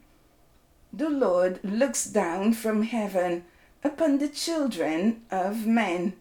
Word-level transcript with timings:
the 0.99 1.09
Lord 1.09 1.61
looks 1.63 2.07
down 2.07 2.53
from 2.55 2.83
heaven 2.83 3.45
upon 3.85 4.19
the 4.19 4.29
children 4.29 5.23
of 5.31 5.65
men 5.65 6.15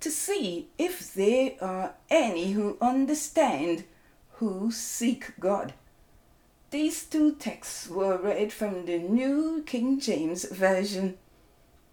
to 0.00 0.10
see 0.10 0.68
if 0.76 1.14
there 1.14 1.52
are 1.62 1.94
any 2.10 2.52
who 2.52 2.76
understand, 2.78 3.84
who 4.32 4.70
seek 4.70 5.32
God. 5.40 5.72
These 6.70 7.04
two 7.04 7.36
texts 7.36 7.88
were 7.88 8.18
read 8.18 8.52
from 8.52 8.84
the 8.84 8.98
New 8.98 9.62
King 9.62 9.98
James 9.98 10.44
Version. 10.44 11.16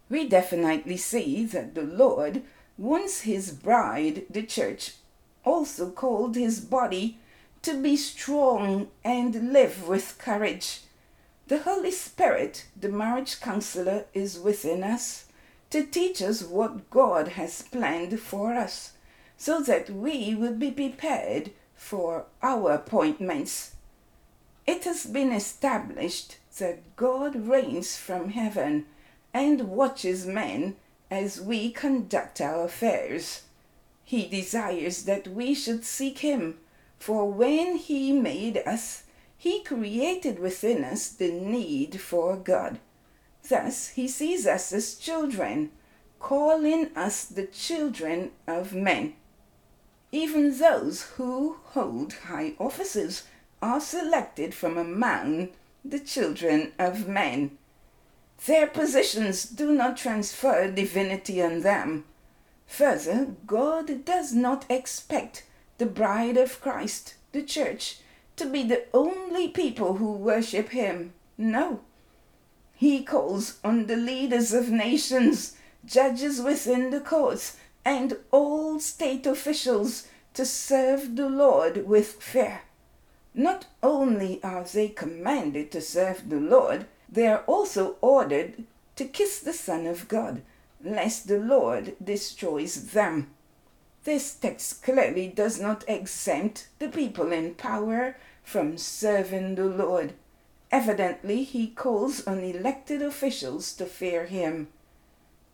We 0.10 0.28
definitely 0.28 0.98
see 0.98 1.46
that 1.46 1.74
the 1.74 1.84
Lord 1.84 2.44
wants 2.78 3.22
his 3.22 3.52
bride, 3.52 4.26
the 4.30 4.44
church, 4.44 4.96
also 5.46 5.90
called 5.90 6.36
his 6.36 6.60
body, 6.60 7.18
to 7.62 7.82
be 7.82 7.96
strong 7.96 8.90
and 9.06 9.54
live 9.54 9.88
with 9.88 10.18
courage 10.18 10.82
the 11.48 11.60
Holy 11.60 11.92
Spirit, 11.92 12.66
the 12.80 12.90
marriage 12.90 13.40
counselor, 13.40 14.06
is 14.14 14.40
within 14.40 14.84
us 14.84 15.26
to 15.70 15.84
teach 15.84 16.22
us 16.22 16.44
what 16.44 16.90
God 16.90 17.30
has 17.30 17.62
planned 17.62 18.20
for 18.20 18.54
us 18.54 18.94
so 19.38 19.62
that 19.62 19.90
we 19.90 20.34
will 20.34 20.56
be 20.56 20.72
prepared 20.72 21.52
for 21.76 22.26
our 22.42 22.72
appointments. 22.72 23.76
It 24.66 24.86
has 24.86 25.06
been 25.06 25.32
established 25.32 26.38
that 26.58 26.96
God 26.96 27.36
reigns 27.36 27.98
from 27.98 28.30
heaven 28.30 28.86
and 29.34 29.70
watches 29.70 30.26
men 30.26 30.78
as 31.12 31.42
we 31.42 31.72
conduct 31.72 32.42
our 32.42 32.66
affairs. 32.66 33.44
He 34.04 34.28
desires 34.28 35.04
that 35.04 35.28
we 35.28 35.54
should 35.54 35.84
seek 35.84 36.20
Him, 36.20 36.58
for 36.98 37.30
when 37.30 37.76
He 37.76 38.12
made 38.14 38.58
us, 38.66 39.04
he 39.38 39.64
created 39.64 40.40
within 40.40 40.84
us 40.84 41.10
the 41.10 41.32
need 41.32 42.00
for 42.00 42.36
God. 42.36 42.80
Thus, 43.48 43.90
He 43.90 44.08
sees 44.08 44.48
us 44.48 44.74
as 44.74 44.96
children, 44.96 45.72
calling 46.20 46.90
us 46.96 47.26
the 47.26 47.46
children 47.46 48.32
of 48.48 48.74
men. 48.74 49.14
Even 50.12 50.58
those 50.58 51.04
who 51.18 51.58
hold 51.64 52.14
high 52.28 52.54
offices 52.58 53.24
are 53.62 53.80
selected 53.80 54.54
from 54.54 54.78
among 54.78 55.50
the 55.84 56.00
children 56.00 56.72
of 56.80 57.08
men. 57.08 57.58
Their 58.46 58.68
positions 58.68 59.44
do 59.44 59.74
not 59.74 59.98
transfer 59.98 60.72
divinity 60.72 61.42
on 61.42 61.62
them. 61.62 62.06
Further, 62.66 63.36
God 63.46 64.06
does 64.06 64.34
not 64.34 64.66
expect 64.70 65.44
the 65.78 65.86
bride 65.86 66.38
of 66.38 66.62
Christ, 66.62 67.16
the 67.32 67.44
church, 67.44 68.00
to 68.38 68.46
be 68.46 68.64
the 68.64 68.84
only 68.94 69.48
people 69.48 69.96
who 69.96 70.12
worship 70.12 70.70
him. 70.70 71.14
No. 71.38 71.82
He 72.76 73.04
calls 73.04 73.60
on 73.64 73.88
the 73.88 73.96
leaders 73.96 74.54
of 74.54 74.70
nations, 74.70 75.56
judges 75.86 76.42
within 76.42 76.90
the 76.90 77.00
courts, 77.00 77.58
and 77.86 78.18
all 78.32 78.80
state 78.80 79.26
officials 79.26 80.08
to 80.34 80.46
serve 80.46 81.16
the 81.16 81.30
Lord 81.30 81.88
with 81.88 82.22
fear. 82.22 82.62
Not 83.34 83.66
only 83.84 84.42
are 84.44 84.64
they 84.64 84.90
commanded 84.90 85.72
to 85.72 85.82
serve 85.82 86.30
the 86.30 86.40
Lord, 86.40 86.86
they 87.10 87.28
are 87.28 87.44
also 87.48 87.98
ordered 88.02 88.64
to 88.96 89.06
kiss 89.06 89.40
the 89.40 89.54
Son 89.54 89.86
of 89.86 90.08
God, 90.08 90.42
lest 90.84 91.28
the 91.28 91.40
Lord 91.40 91.96
destroys 92.04 92.92
them. 92.92 93.30
This 94.06 94.36
text 94.36 94.84
clearly 94.84 95.28
does 95.28 95.60
not 95.60 95.84
exempt 95.88 96.68
the 96.78 96.90
people 96.90 97.32
in 97.32 97.56
power 97.56 98.18
from 98.44 98.78
serving 98.78 99.56
the 99.56 99.66
Lord. 99.66 100.14
Evidently, 100.72 101.44
he 101.44 101.68
calls 101.68 102.26
on 102.28 102.40
elected 102.40 103.02
officials 103.02 103.74
to 103.74 103.86
fear 103.88 104.26
him. 104.28 104.68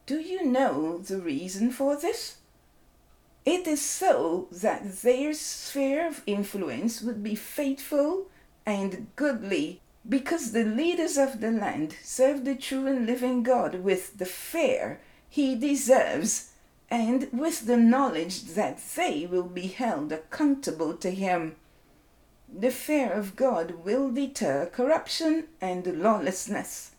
Do 0.06 0.20
you 0.20 0.46
know 0.46 0.98
the 0.98 1.20
reason 1.20 1.72
for 1.72 1.96
this? 1.96 2.40
It 3.46 3.68
is 3.68 3.82
so 3.82 4.50
that 4.52 4.98
their 5.02 5.34
sphere 5.34 6.06
of 6.08 6.22
influence 6.28 7.02
would 7.02 7.24
be 7.24 7.36
faithful 7.36 8.28
and 8.66 9.08
goodly, 9.16 9.80
because 10.08 10.52
the 10.52 10.66
leaders 10.66 11.18
of 11.18 11.40
the 11.40 11.52
land 11.52 11.96
serve 12.04 12.44
the 12.44 12.56
true 12.56 12.86
and 12.86 13.06
living 13.06 13.44
God 13.44 13.76
with 13.76 14.18
the 14.18 14.26
fear 14.26 15.00
he 15.30 15.56
deserves 15.56 16.51
and 16.92 17.30
with 17.32 17.68
the 17.68 17.78
knowledge 17.78 18.44
that 18.44 18.78
they 18.96 19.26
will 19.26 19.48
be 19.48 19.68
held 19.68 20.12
accountable 20.12 20.94
to 20.94 21.10
him. 21.10 21.56
The 22.54 22.70
fear 22.70 23.14
of 23.14 23.38
God 23.38 23.86
will 23.86 24.12
deter 24.12 24.66
corruption 24.66 25.48
and 25.62 26.04
lawlessness. 26.04 26.92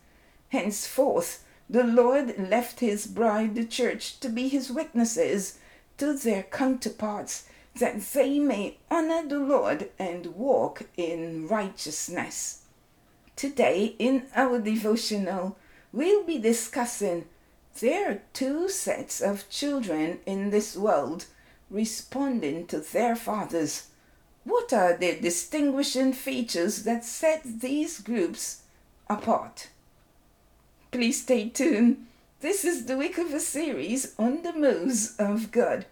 Henceforth, 0.48 1.44
the 1.68 1.84
Lord 1.84 2.38
left 2.38 2.80
his 2.80 3.06
bride, 3.06 3.54
the 3.54 3.66
church, 3.66 4.18
to 4.20 4.30
be 4.30 4.48
his 4.48 4.72
witnesses 4.72 5.58
to 5.98 6.14
their 6.14 6.44
counterparts, 6.44 7.44
that 7.78 8.00
they 8.00 8.38
may 8.38 8.78
honor 8.90 9.28
the 9.28 9.38
Lord 9.38 9.90
and 9.98 10.26
walk 10.34 10.84
in 10.96 11.46
righteousness. 11.48 12.62
Today, 13.36 13.94
in 13.98 14.26
our 14.34 14.58
devotional, 14.58 15.58
we'll 15.92 16.24
be 16.24 16.38
discussing 16.38 17.26
there 17.80 18.10
are 18.10 18.22
two 18.32 18.68
sets 18.68 19.20
of 19.20 19.48
children 19.48 20.20
in 20.26 20.50
this 20.50 20.76
world 20.76 21.26
responding 21.70 22.66
to 22.66 22.78
their 22.78 23.16
fathers. 23.16 23.88
What 24.44 24.72
are 24.72 24.96
the 24.96 25.18
distinguishing 25.20 26.12
features 26.12 26.82
that 26.84 27.04
set 27.04 27.42
these 27.44 28.00
groups 28.00 28.62
apart? 29.08 29.68
Please 30.90 31.22
stay 31.22 31.48
tuned. 31.48 32.06
This 32.40 32.64
is 32.64 32.86
the 32.86 32.96
week 32.96 33.18
of 33.18 33.32
a 33.32 33.40
series 33.40 34.14
on 34.18 34.42
the 34.42 34.52
moves 34.52 35.16
of 35.16 35.52
God. 35.52 35.86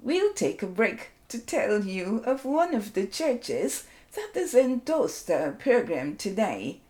We'll 0.00 0.32
take 0.32 0.62
a 0.62 0.66
break 0.66 1.10
to 1.28 1.38
tell 1.38 1.84
you 1.84 2.22
of 2.24 2.44
one 2.44 2.74
of 2.74 2.94
the 2.94 3.06
churches 3.06 3.84
that 4.14 4.30
has 4.34 4.54
endorsed 4.54 5.30
our 5.30 5.52
program 5.52 6.16
today. 6.16 6.80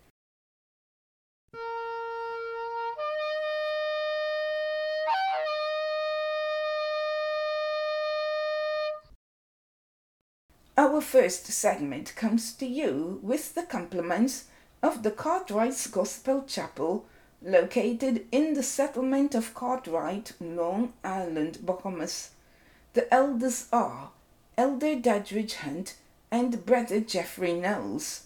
Our 10.99 11.03
first 11.03 11.47
segment 11.47 12.17
comes 12.17 12.53
to 12.55 12.67
you 12.67 13.21
with 13.23 13.55
the 13.55 13.63
compliments 13.63 14.47
of 14.83 15.05
the 15.05 15.13
Cartwright's 15.13 15.87
Gospel 15.87 16.43
Chapel, 16.43 17.07
located 17.41 18.27
in 18.33 18.55
the 18.55 18.65
settlement 18.65 19.37
of 19.37 19.55
Cartwright, 19.55 20.33
Long 20.41 20.95
Island, 21.05 21.65
Bahamas. 21.65 22.31
The 22.95 23.15
elders 23.15 23.69
are 23.73 24.11
Elder 24.57 24.97
Dadridge 24.97 25.55
Hunt 25.63 25.95
and 26.33 26.67
Brother 26.67 26.99
Jeffrey 26.99 27.53
Knowles. 27.53 28.25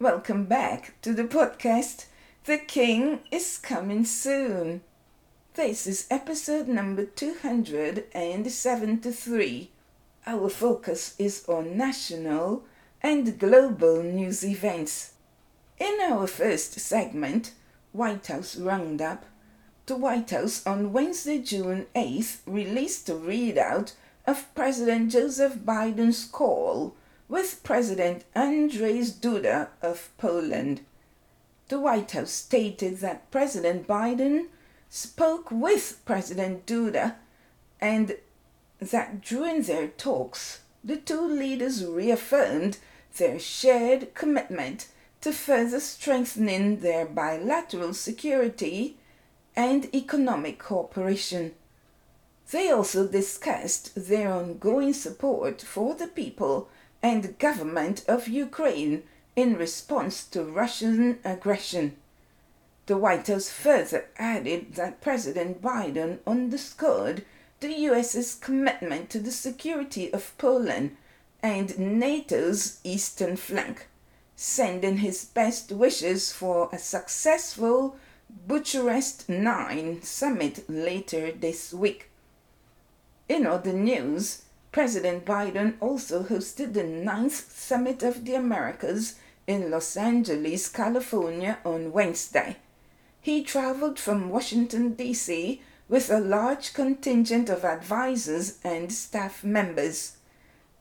Welcome 0.00 0.46
back 0.46 1.00
to 1.02 1.14
the 1.14 1.22
podcast. 1.22 2.06
The 2.46 2.58
King 2.58 3.20
is 3.30 3.58
coming 3.58 4.04
soon. 4.04 4.80
This 5.54 5.86
is 5.86 6.08
episode 6.10 6.66
number 6.66 7.04
273. 7.04 9.70
Our 10.26 10.48
focus 10.48 11.14
is 11.16 11.44
on 11.48 11.76
national 11.76 12.64
and 13.00 13.38
global 13.38 14.02
news 14.02 14.44
events. 14.44 15.12
In 15.78 16.00
our 16.00 16.26
first 16.26 16.80
segment, 16.80 17.52
White 17.92 18.26
House 18.26 18.56
Roundup, 18.56 19.24
the 19.86 19.96
White 19.96 20.30
House 20.30 20.66
on 20.66 20.92
Wednesday, 20.92 21.38
June 21.38 21.86
8th 21.94 22.38
released 22.46 23.08
a 23.08 23.12
readout 23.12 23.92
of 24.26 24.52
President 24.56 25.12
Joseph 25.12 25.54
Biden's 25.54 26.24
call 26.24 26.96
with 27.28 27.62
President 27.62 28.24
Andrzej 28.34 29.20
Duda 29.20 29.68
of 29.80 30.10
Poland. 30.18 30.80
The 31.68 31.78
White 31.78 32.10
House 32.10 32.32
stated 32.32 32.98
that 32.98 33.30
President 33.30 33.86
Biden 33.86 34.48
spoke 34.90 35.50
with 35.52 36.00
President 36.04 36.66
Duda 36.66 37.14
and 37.80 38.16
that 38.80 39.20
during 39.20 39.62
their 39.62 39.86
talks, 39.86 40.60
the 40.82 40.96
two 40.96 41.24
leaders 41.24 41.84
reaffirmed 41.84 42.78
their 43.16 43.38
shared 43.38 44.12
commitment 44.14 44.88
to 45.20 45.32
further 45.32 45.80
strengthening 45.80 46.80
their 46.80 47.04
bilateral 47.04 47.92
security 47.92 48.96
and 49.56 49.92
economic 49.94 50.58
cooperation. 50.58 51.52
They 52.50 52.70
also 52.70 53.06
discussed 53.06 54.08
their 54.08 54.32
ongoing 54.32 54.92
support 54.92 55.60
for 55.60 55.94
the 55.94 56.06
people 56.06 56.68
and 57.02 57.38
government 57.38 58.04
of 58.08 58.28
Ukraine 58.28 59.02
in 59.34 59.56
response 59.56 60.24
to 60.26 60.44
Russian 60.44 61.18
aggression. 61.24 61.96
The 62.86 62.96
White 62.96 63.26
House 63.26 63.50
further 63.50 64.08
added 64.16 64.74
that 64.76 65.00
President 65.00 65.60
Biden 65.60 66.18
underscored 66.26 67.24
the 67.60 67.72
US's 67.72 68.34
commitment 68.34 69.10
to 69.10 69.18
the 69.18 69.32
security 69.32 70.12
of 70.12 70.36
Poland 70.38 70.96
and 71.42 71.78
NATO's 71.78 72.78
eastern 72.84 73.36
flank 73.36 73.88
sending 74.40 74.98
his 74.98 75.24
best 75.24 75.72
wishes 75.72 76.32
for 76.32 76.68
a 76.72 76.78
successful 76.78 77.96
Bucharest 78.46 79.28
9 79.28 80.00
summit 80.02 80.64
later 80.70 81.32
this 81.32 81.74
week. 81.74 82.08
In 83.28 83.48
other 83.48 83.72
news, 83.72 84.42
President 84.70 85.24
Biden 85.24 85.74
also 85.80 86.22
hosted 86.22 86.72
the 86.72 86.84
ninth 86.84 87.50
Summit 87.50 88.04
of 88.04 88.24
the 88.24 88.36
Americas 88.36 89.16
in 89.48 89.72
Los 89.72 89.96
Angeles, 89.96 90.68
California 90.68 91.58
on 91.64 91.90
Wednesday. 91.90 92.58
He 93.20 93.42
traveled 93.42 93.98
from 93.98 94.30
Washington, 94.30 94.92
D.C. 94.92 95.60
with 95.88 96.12
a 96.12 96.20
large 96.20 96.74
contingent 96.74 97.50
of 97.50 97.64
advisors 97.64 98.60
and 98.62 98.92
staff 98.92 99.42
members. 99.42 100.18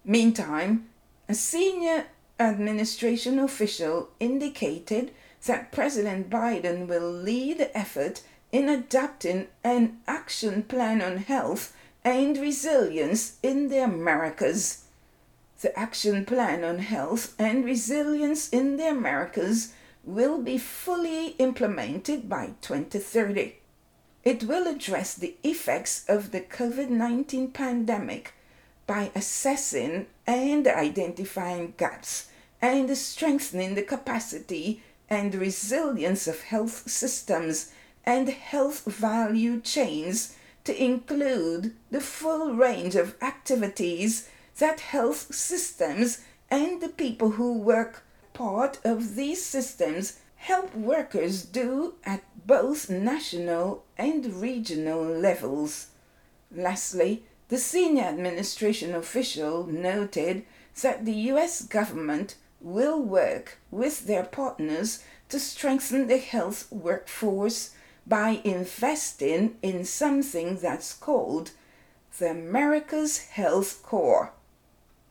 Meantime, 0.06 0.90
a 1.28 1.34
senior 1.34 2.06
administration 2.40 3.40
official 3.40 4.10
indicated 4.20 5.12
that 5.46 5.72
President 5.72 6.30
Biden 6.30 6.88
will 6.88 7.12
lead 7.12 7.58
the 7.58 7.78
effort 7.78 8.22
in 8.52 8.70
adopting 8.70 9.48
an 9.64 9.98
action 10.08 10.64
plan 10.64 11.02
on 11.02 11.18
health 11.18 11.76
and 12.04 12.38
resilience 12.38 13.38
in 13.44 13.70
the 13.70 13.84
Americas. 13.84 14.84
The 15.62 15.78
action 15.78 16.26
plan 16.26 16.64
on 16.64 16.80
health 16.80 17.34
and 17.40 17.66
resilience 17.66 18.50
in 18.50 18.78
the 18.78 18.88
Americas 18.90 19.74
will 20.04 20.42
be 20.42 20.58
fully 20.58 21.30
implemented 21.40 22.30
by 22.30 22.52
2030. 22.62 23.56
It 24.24 24.44
will 24.44 24.68
address 24.68 25.14
the 25.14 25.36
effects 25.44 26.06
of 26.08 26.32
the 26.32 26.42
COVID 26.42 26.90
19 26.90 27.52
pandemic 27.52 28.34
by 28.86 29.12
assessing 29.14 30.08
and 30.26 30.68
identifying 30.68 31.74
gaps 31.78 32.28
and 32.62 32.96
strengthening 32.98 33.76
the 33.76 33.84
capacity 33.84 34.82
and 35.10 35.34
resilience 35.36 36.28
of 36.28 36.42
health 36.44 36.90
systems 36.90 37.72
and 38.06 38.30
health 38.30 38.86
value 38.86 39.60
chains 39.62 40.36
to 40.64 40.84
include 40.84 41.74
the 41.92 42.02
full 42.02 42.54
range 42.54 42.96
of 42.96 43.16
activities 43.22 44.30
that 44.58 44.80
health 44.80 45.34
systems 45.34 46.22
and 46.50 46.82
the 46.82 46.90
people 46.90 47.32
who 47.32 47.54
work 47.58 48.04
part 48.34 48.80
of 48.84 49.16
these 49.16 49.44
systems 49.44 50.20
help 50.38 50.74
workers 50.76 51.44
do 51.44 51.96
at 52.06 52.24
both 52.46 52.90
national 52.90 53.84
and 53.98 54.26
regional 54.42 55.04
levels. 55.04 55.88
Lastly, 56.56 57.24
the 57.50 57.58
senior 57.58 58.04
administration 58.04 58.94
official 58.96 59.66
noted 59.66 60.46
that 60.82 61.06
the 61.06 61.32
US 61.32 61.62
government 61.62 62.36
will 62.62 63.02
work 63.02 63.60
with 63.72 64.08
their 64.08 64.24
partners 64.24 65.04
to 65.30 65.40
strengthen 65.40 66.08
the 66.08 66.18
health 66.18 66.72
workforce 66.72 67.72
by 68.06 68.42
investing 68.44 69.58
in 69.62 69.84
something 69.84 70.58
that's 70.58 70.94
called 70.94 71.52
the 72.20 72.32
Americas 72.32 73.20
Health 73.28 73.84
Corps. 73.84 74.32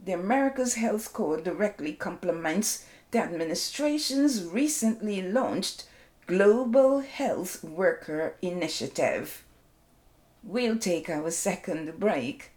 The 0.05 0.13
Americas 0.13 0.75
Health 0.75 1.13
Corps 1.13 1.41
directly 1.41 1.93
complements 1.93 2.85
the 3.11 3.19
administration's 3.19 4.45
recently 4.45 5.23
launched 5.23 5.87
Global 6.27 7.01
Health 7.01 7.63
Worker 7.63 8.35
Initiative. 8.43 9.45
We'll 10.43 10.79
take 10.79 11.09
our 11.09 11.31
second 11.31 12.01
break. 12.01 12.51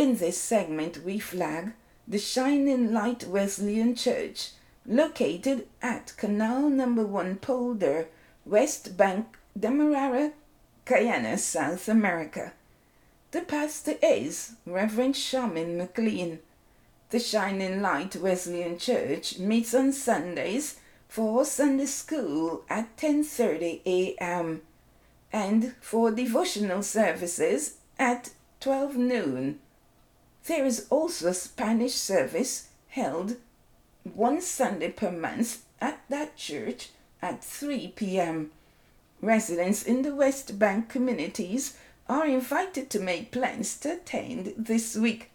In 0.00 0.16
this 0.16 0.38
segment, 0.40 1.04
we 1.04 1.18
flag 1.18 1.74
the 2.08 2.18
Shining 2.18 2.90
Light 2.90 3.26
Wesleyan 3.26 3.94
Church, 3.94 4.52
located 4.86 5.66
at 5.82 6.16
Canal 6.16 6.70
Number 6.70 7.04
1 7.04 7.36
Polder, 7.36 8.08
West 8.46 8.96
Bank, 8.96 9.36
Demerara, 9.54 10.32
Guyana, 10.86 11.36
South 11.36 11.86
America. 11.86 12.54
The 13.32 13.42
pastor 13.42 13.96
is 14.02 14.52
Reverend 14.64 15.16
Shaman 15.16 15.76
McLean. 15.76 16.38
The 17.10 17.20
Shining 17.20 17.82
Light 17.82 18.16
Wesleyan 18.16 18.78
Church 18.78 19.38
meets 19.38 19.74
on 19.74 19.92
Sundays 19.92 20.80
for 21.10 21.44
Sunday 21.44 21.84
school 21.84 22.64
at 22.70 22.96
10:30 22.96 23.82
a.m. 23.84 24.62
and 25.30 25.74
for 25.82 26.10
devotional 26.10 26.82
services 26.82 27.74
at 27.98 28.30
12 28.60 28.96
noon. 28.96 29.60
There 30.46 30.64
is 30.64 30.86
also 30.90 31.28
a 31.28 31.34
Spanish 31.34 31.94
service 31.94 32.68
held 32.88 33.36
one 34.14 34.40
Sunday 34.40 34.90
per 34.90 35.10
month 35.10 35.62
at 35.80 36.00
that 36.08 36.36
church 36.36 36.90
at 37.22 37.44
3 37.44 37.88
p.m. 37.94 38.50
Residents 39.20 39.82
in 39.82 40.02
the 40.02 40.14
West 40.14 40.58
Bank 40.58 40.88
communities 40.88 41.76
are 42.08 42.26
invited 42.26 42.90
to 42.90 43.00
make 43.00 43.30
plans 43.30 43.78
to 43.80 43.92
attend 43.92 44.54
this 44.56 44.96
week. 44.96 45.30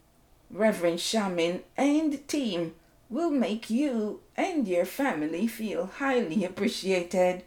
Reverend 0.51 0.99
Shamin 0.99 1.61
and 1.77 2.27
team 2.27 2.73
will 3.09 3.29
make 3.29 3.69
you 3.69 4.21
and 4.35 4.67
your 4.67 4.85
family 4.85 5.47
feel 5.47 5.85
highly 5.85 6.43
appreciated. 6.43 7.43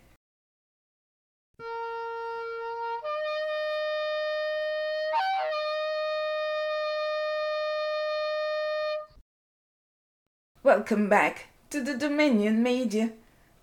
Welcome 10.68 11.08
back 11.08 11.46
to 11.70 11.80
the 11.82 11.96
Dominion 11.96 12.62
Media. 12.62 13.12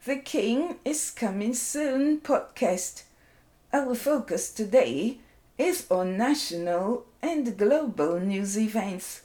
The 0.06 0.16
King 0.16 0.78
is 0.84 1.12
Coming 1.12 1.54
Soon 1.54 2.20
podcast. 2.20 3.04
Our 3.72 3.94
focus 3.94 4.52
today 4.52 5.20
is 5.56 5.86
on 5.92 6.18
national 6.18 7.06
and 7.22 7.56
global 7.60 8.20
news 8.20 8.58
events. 8.58 9.22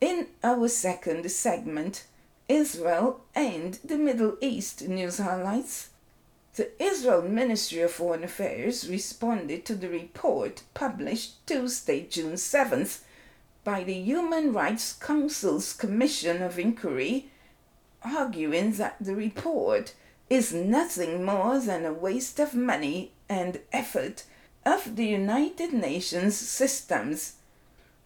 In 0.00 0.28
our 0.44 0.68
second 0.68 1.28
segment, 1.32 2.06
Israel 2.48 3.22
and 3.34 3.80
the 3.84 3.98
Middle 3.98 4.36
East 4.40 4.86
news 4.86 5.18
highlights, 5.18 5.90
the 6.54 6.70
Israel 6.80 7.22
Ministry 7.22 7.80
of 7.80 7.90
Foreign 7.90 8.22
Affairs 8.22 8.88
responded 8.88 9.64
to 9.64 9.74
the 9.74 9.88
report 9.88 10.62
published 10.72 11.44
Tuesday, 11.48 12.06
June 12.08 12.34
7th 12.34 13.00
by 13.64 13.84
the 13.84 13.94
Human 13.94 14.52
Rights 14.52 14.92
Council's 14.92 15.72
Commission 15.72 16.42
of 16.42 16.58
Inquiry, 16.58 17.30
arguing 18.02 18.72
that 18.72 18.96
the 19.00 19.14
report 19.14 19.94
is 20.28 20.52
nothing 20.52 21.24
more 21.24 21.58
than 21.58 21.84
a 21.84 21.92
waste 21.92 22.40
of 22.40 22.54
money 22.54 23.12
and 23.28 23.60
effort 23.72 24.24
of 24.64 24.96
the 24.96 25.06
United 25.06 25.72
Nations 25.72 26.36
systems, 26.36 27.34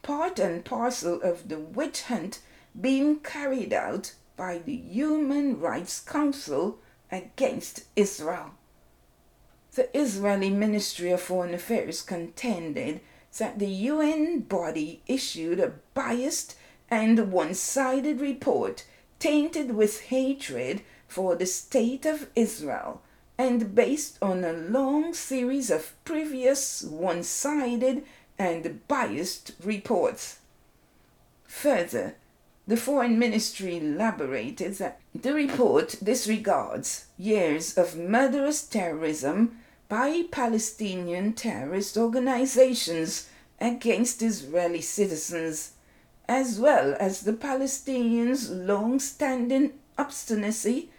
part 0.02 0.38
and 0.38 0.64
parcel 0.64 1.20
of 1.22 1.48
the 1.48 1.58
witch 1.58 2.02
hunt 2.02 2.40
being 2.78 3.20
carried 3.20 3.72
out 3.72 4.12
by 4.36 4.58
the 4.58 4.76
Human 4.76 5.58
Rights 5.58 6.00
Council 6.00 6.78
against 7.10 7.84
Israel. 7.96 8.50
The 9.74 9.96
Israeli 9.96 10.50
Ministry 10.50 11.10
of 11.10 11.20
Foreign 11.20 11.54
Affairs 11.54 12.02
contended 12.02 13.00
that 13.38 13.58
the 13.58 13.68
UN 13.68 14.40
body 14.40 15.02
issued 15.06 15.60
a 15.60 15.74
biased 15.94 16.56
and 16.90 17.32
one 17.32 17.54
sided 17.54 18.20
report 18.20 18.84
tainted 19.18 19.74
with 19.74 20.02
hatred 20.02 20.82
for 21.08 21.34
the 21.34 21.46
state 21.46 22.06
of 22.06 22.28
Israel 22.34 23.02
and 23.38 23.74
based 23.74 24.18
on 24.22 24.44
a 24.44 24.52
long 24.52 25.12
series 25.12 25.70
of 25.70 25.92
previous 26.04 26.82
one 26.82 27.22
sided 27.22 28.04
and 28.38 28.86
biased 28.88 29.52
reports. 29.62 30.38
Further, 31.44 32.16
the 32.66 32.76
Foreign 32.76 33.18
Ministry 33.18 33.76
elaborated 33.76 34.74
that 34.74 35.00
the 35.14 35.32
report 35.32 35.96
disregards 36.02 37.06
years 37.16 37.78
of 37.78 37.96
murderous 37.96 38.62
terrorism 38.62 39.58
by 39.88 40.24
Palestinian 40.30 41.32
terrorist 41.32 41.96
organizations 41.96 43.28
against 43.60 44.20
Israeli 44.22 44.80
citizens, 44.80 45.72
as 46.28 46.58
well 46.58 46.96
as 46.98 47.20
the 47.20 47.32
Palestinians' 47.32 48.50
long 48.50 48.98
standing 48.98 49.72
obstinacy 49.96 50.90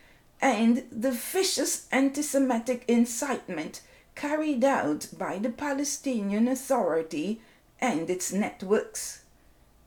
and 0.42 0.84
the 0.92 1.12
vicious 1.12 1.88
anti 1.92 2.22
Semitic 2.22 2.86
incitement 2.88 3.82
carried 4.16 4.64
out 4.64 5.08
by 5.18 5.38
the 5.38 5.50
Palestinian 5.50 6.48
Authority 6.48 7.42
and 7.80 8.10
its 8.10 8.32
networks. 8.32 9.24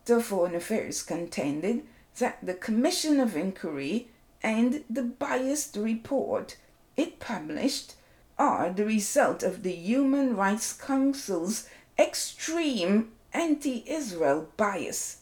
The 0.05 0.21
Foreign 0.21 0.55
Affairs 0.55 1.03
contended 1.03 1.87
that 2.19 2.39
the 2.45 2.55
Commission 2.55 3.19
of 3.19 3.37
Inquiry 3.37 4.09
and 4.43 4.85
the 4.91 5.03
biased 5.03 5.77
report 5.77 6.57
it 6.97 7.19
published 7.19 7.95
are 8.41 8.71
the 8.71 8.87
result 8.87 9.43
of 9.43 9.63
the 9.63 9.75
Human 9.75 10.35
Rights 10.35 10.73
Council's 10.73 11.69
extreme 11.99 13.13
anti 13.35 13.85
Israel 13.87 14.49
bias. 14.57 15.19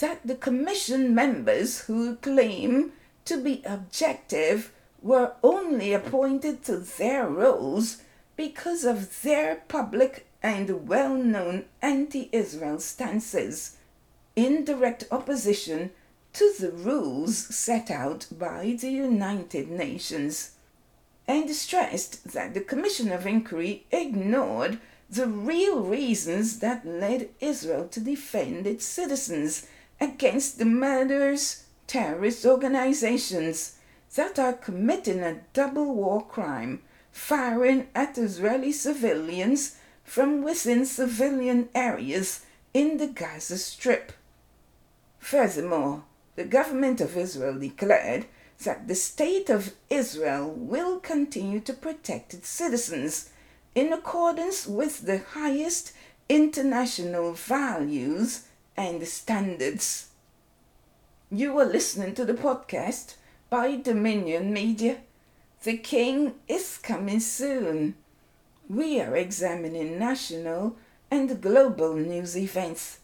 That 0.00 0.20
the 0.22 0.34
Commission 0.34 1.14
members 1.14 1.80
who 1.86 2.16
claim 2.16 2.92
to 3.24 3.38
be 3.38 3.62
objective 3.64 4.70
were 5.00 5.32
only 5.42 5.94
appointed 5.94 6.62
to 6.64 6.76
their 6.76 7.26
roles 7.26 8.02
because 8.36 8.84
of 8.84 9.22
their 9.22 9.62
public 9.68 10.26
and 10.42 10.86
well 10.86 11.14
known 11.14 11.64
anti 11.80 12.28
Israel 12.32 12.80
stances, 12.80 13.78
in 14.36 14.62
direct 14.62 15.04
opposition 15.10 15.90
to 16.34 16.52
the 16.60 16.70
rules 16.70 17.38
set 17.38 17.90
out 17.90 18.26
by 18.30 18.76
the 18.78 18.90
United 18.90 19.70
Nations, 19.70 20.50
and 21.28 21.50
stressed 21.50 22.32
that 22.32 22.54
the 22.54 22.60
Commission 22.60 23.10
of 23.10 23.26
Inquiry 23.26 23.84
ignored 23.90 24.78
the 25.08 25.26
real 25.26 25.80
reasons 25.80 26.58
that 26.60 26.86
led 26.86 27.28
Israel 27.40 27.88
to 27.88 28.00
defend 28.00 28.66
its 28.66 28.84
citizens 28.84 29.66
against 30.00 30.58
the 30.58 30.64
murderous 30.64 31.64
terrorist 31.86 32.44
organizations 32.44 33.76
that 34.14 34.38
are 34.38 34.52
committing 34.52 35.20
a 35.20 35.40
double 35.52 35.94
war 35.94 36.24
crime, 36.24 36.82
firing 37.12 37.88
at 37.94 38.18
Israeli 38.18 38.72
civilians 38.72 39.76
from 40.04 40.42
within 40.42 40.86
civilian 40.86 41.68
areas 41.74 42.44
in 42.72 42.98
the 42.98 43.06
Gaza 43.06 43.58
Strip. 43.58 44.12
Furthermore, 45.18 46.04
the 46.36 46.44
government 46.44 47.00
of 47.00 47.16
Israel 47.16 47.58
declared 47.58 48.26
that 48.64 48.88
the 48.88 48.94
state 48.94 49.50
of 49.50 49.74
Israel 49.90 50.50
will 50.50 50.98
continue 50.98 51.60
to 51.60 51.72
protect 51.72 52.34
its 52.34 52.48
citizens 52.48 53.30
in 53.74 53.92
accordance 53.92 54.66
with 54.66 55.06
the 55.06 55.18
highest 55.18 55.92
international 56.28 57.32
values 57.32 58.46
and 58.76 59.06
standards. 59.06 60.08
You 61.30 61.58
are 61.58 61.66
listening 61.66 62.14
to 62.14 62.24
the 62.24 62.34
podcast 62.34 63.14
by 63.50 63.76
Dominion 63.76 64.52
Media. 64.52 64.98
The 65.62 65.76
King 65.76 66.34
is 66.48 66.78
coming 66.78 67.20
soon. 67.20 67.96
We 68.68 69.00
are 69.00 69.16
examining 69.16 69.98
national 69.98 70.76
and 71.10 71.40
global 71.40 71.94
news 71.94 72.36
events. 72.36 72.98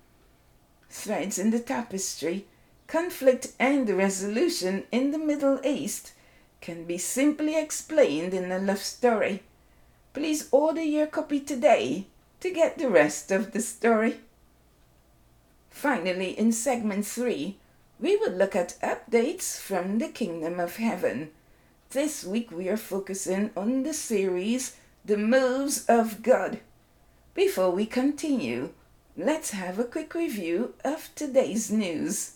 Threads 0.89 1.39
in 1.39 1.51
the 1.51 1.61
Tapestry 1.61 2.47
Conflict 2.95 3.49
and 3.59 3.91
Resolution 3.91 4.85
in 4.93 5.11
the 5.11 5.19
Middle 5.19 5.59
East 5.67 6.13
can 6.61 6.85
be 6.85 6.97
simply 6.97 7.59
explained 7.59 8.33
in 8.33 8.53
a 8.53 8.61
love 8.61 8.79
story. 8.79 9.43
Please 10.13 10.49
order 10.53 10.81
your 10.81 11.09
copy 11.09 11.41
today 11.41 12.07
to 12.39 12.53
get 12.53 12.79
the 12.79 12.89
rest 12.89 13.33
of 13.33 13.51
the 13.51 13.61
story. 13.61 14.21
Finally, 15.71 16.39
in 16.39 16.53
segment 16.53 17.05
3, 17.05 17.57
we 17.99 18.17
will 18.17 18.31
look 18.31 18.55
at 18.55 18.79
updates 18.81 19.59
from 19.59 19.99
the 19.99 20.07
Kingdom 20.07 20.61
of 20.61 20.77
Heaven. 20.77 21.33
This 21.91 22.23
week 22.25 22.53
we 22.53 22.69
are 22.69 22.77
focusing 22.77 23.51
on 23.57 23.83
the 23.83 23.93
series 23.93 24.77
the 25.05 25.17
moves 25.17 25.85
of 25.87 26.23
God. 26.23 26.61
Before 27.35 27.71
we 27.71 27.87
continue, 27.87 28.71
let's 29.17 29.51
have 29.51 29.81
a 29.81 29.85
quick 29.85 30.15
review 30.15 30.75
of 30.85 31.11
today's 31.17 31.73
news. 31.73 32.35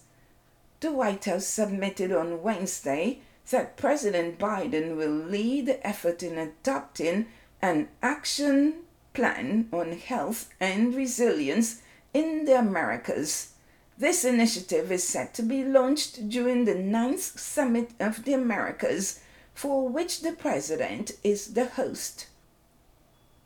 The 0.80 0.92
White 0.92 1.24
House 1.24 1.46
submitted 1.46 2.12
on 2.12 2.42
Wednesday 2.42 3.20
that 3.50 3.76
President 3.76 4.38
Biden 4.38 4.96
will 4.96 5.10
lead 5.10 5.66
the 5.66 5.84
effort 5.84 6.22
in 6.22 6.38
adopting 6.38 7.26
an 7.60 7.88
action 8.00 8.84
plan 9.12 9.68
on 9.72 9.90
health 9.92 10.48
and 10.60 10.94
resilience 10.94 11.82
in 12.14 12.44
the 12.44 12.56
Americas. 12.56 13.54
This 13.98 14.24
initiative 14.24 14.92
is 14.92 15.02
set 15.02 15.34
to 15.34 15.42
be 15.42 15.64
launched 15.64 16.28
during 16.28 16.64
the 16.64 16.76
ninth 16.76 17.40
Summit 17.40 17.90
of 17.98 18.24
the 18.24 18.34
Americas, 18.34 19.18
for 19.54 19.88
which 19.88 20.20
the 20.20 20.30
President 20.30 21.10
is 21.24 21.54
the 21.54 21.66
host. 21.66 22.28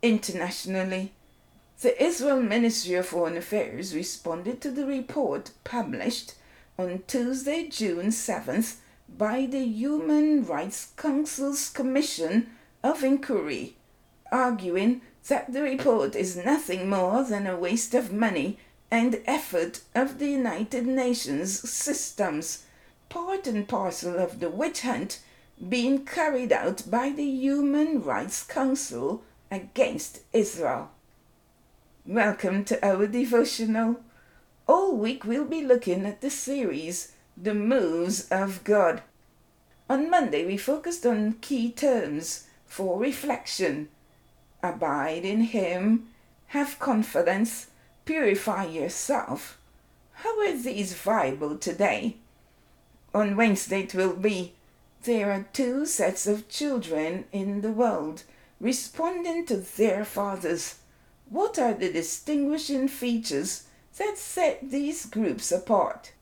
Internationally, 0.02 1.12
the 1.80 2.00
Israel 2.02 2.42
Ministry 2.42 2.96
of 2.96 3.06
Foreign 3.06 3.38
Affairs 3.38 3.94
responded 3.94 4.60
to 4.60 4.70
the 4.70 4.84
report 4.84 5.52
published 5.64 6.34
on 6.78 7.02
Tuesday, 7.06 7.68
June 7.68 8.06
7th, 8.06 8.76
by 9.08 9.46
the 9.46 9.64
Human 9.64 10.44
Rights 10.46 10.92
Council's 10.96 11.68
Commission 11.68 12.50
of 12.82 13.04
Inquiry, 13.04 13.76
arguing 14.30 15.02
that 15.28 15.52
the 15.52 15.62
report 15.62 16.16
is 16.16 16.36
nothing 16.36 16.88
more 16.88 17.22
than 17.24 17.46
a 17.46 17.56
waste 17.56 17.94
of 17.94 18.12
money 18.12 18.58
and 18.90 19.20
effort 19.26 19.80
of 19.94 20.18
the 20.18 20.30
United 20.30 20.86
Nations 20.86 21.68
systems, 21.68 22.64
part 23.08 23.46
and 23.46 23.68
parcel 23.68 24.18
of 24.18 24.40
the 24.40 24.48
witch 24.48 24.80
hunt 24.80 25.20
being 25.68 26.04
carried 26.04 26.52
out 26.52 26.90
by 26.90 27.10
the 27.10 27.24
Human 27.24 28.02
Rights 28.02 28.42
Council 28.42 29.22
against 29.50 30.20
Israel. 30.32 30.90
Welcome 32.06 32.64
to 32.64 32.84
our 32.84 33.06
devotional. 33.06 34.00
All 34.68 34.96
week 34.96 35.24
we'll 35.24 35.44
be 35.44 35.62
looking 35.62 36.06
at 36.06 36.20
the 36.20 36.30
series 36.30 37.12
The 37.36 37.52
Moves 37.52 38.28
of 38.30 38.62
God. 38.62 39.02
On 39.90 40.08
Monday 40.08 40.46
we 40.46 40.56
focused 40.56 41.04
on 41.04 41.38
key 41.40 41.72
terms 41.72 42.46
for 42.64 43.00
reflection 43.00 43.88
abide 44.62 45.24
in 45.24 45.40
Him, 45.40 46.06
have 46.48 46.78
confidence, 46.78 47.70
purify 48.04 48.64
yourself. 48.66 49.58
How 50.12 50.38
are 50.40 50.56
these 50.56 50.94
viable 50.94 51.58
today? 51.58 52.18
On 53.12 53.36
Wednesday 53.36 53.82
it 53.82 53.94
will 53.94 54.14
be 54.14 54.52
there 55.02 55.32
are 55.32 55.46
two 55.52 55.84
sets 55.84 56.28
of 56.28 56.48
children 56.48 57.24
in 57.32 57.62
the 57.62 57.72
world 57.72 58.22
responding 58.60 59.44
to 59.46 59.56
their 59.56 60.04
fathers. 60.04 60.76
What 61.28 61.58
are 61.58 61.74
the 61.74 61.92
distinguishing 61.92 62.86
features 62.86 63.64
that 64.02 64.18
set 64.18 64.70
these 64.70 65.06
groups 65.06 65.52
apart? 65.52 66.12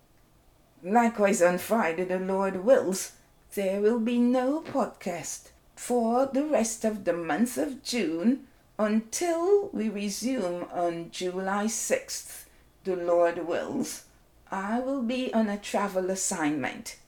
Likewise, 0.83 1.41
on 1.41 1.57
Friday, 1.57 2.05
the 2.05 2.19
Lord 2.19 2.65
wills, 2.65 3.13
there 3.55 3.81
will 3.81 3.99
be 3.99 4.19
no 4.19 4.61
podcast 4.61 5.49
for 5.75 6.27
the 6.27 6.45
rest 6.45 6.85
of 6.85 7.05
the 7.05 7.15
month 7.15 7.57
of 7.57 7.83
June 7.83 8.47
until 8.79 9.69
we 9.73 9.89
resume 9.89 10.67
on 10.73 11.11
July 11.11 11.65
6th, 11.65 12.45
the 12.85 12.97
Lord 12.97 13.47
wills. 13.47 14.05
I 14.50 14.81
will 14.81 15.02
be 15.02 15.33
on 15.33 15.49
a 15.49 15.57
travel 15.59 16.11
assignment. 16.11 16.99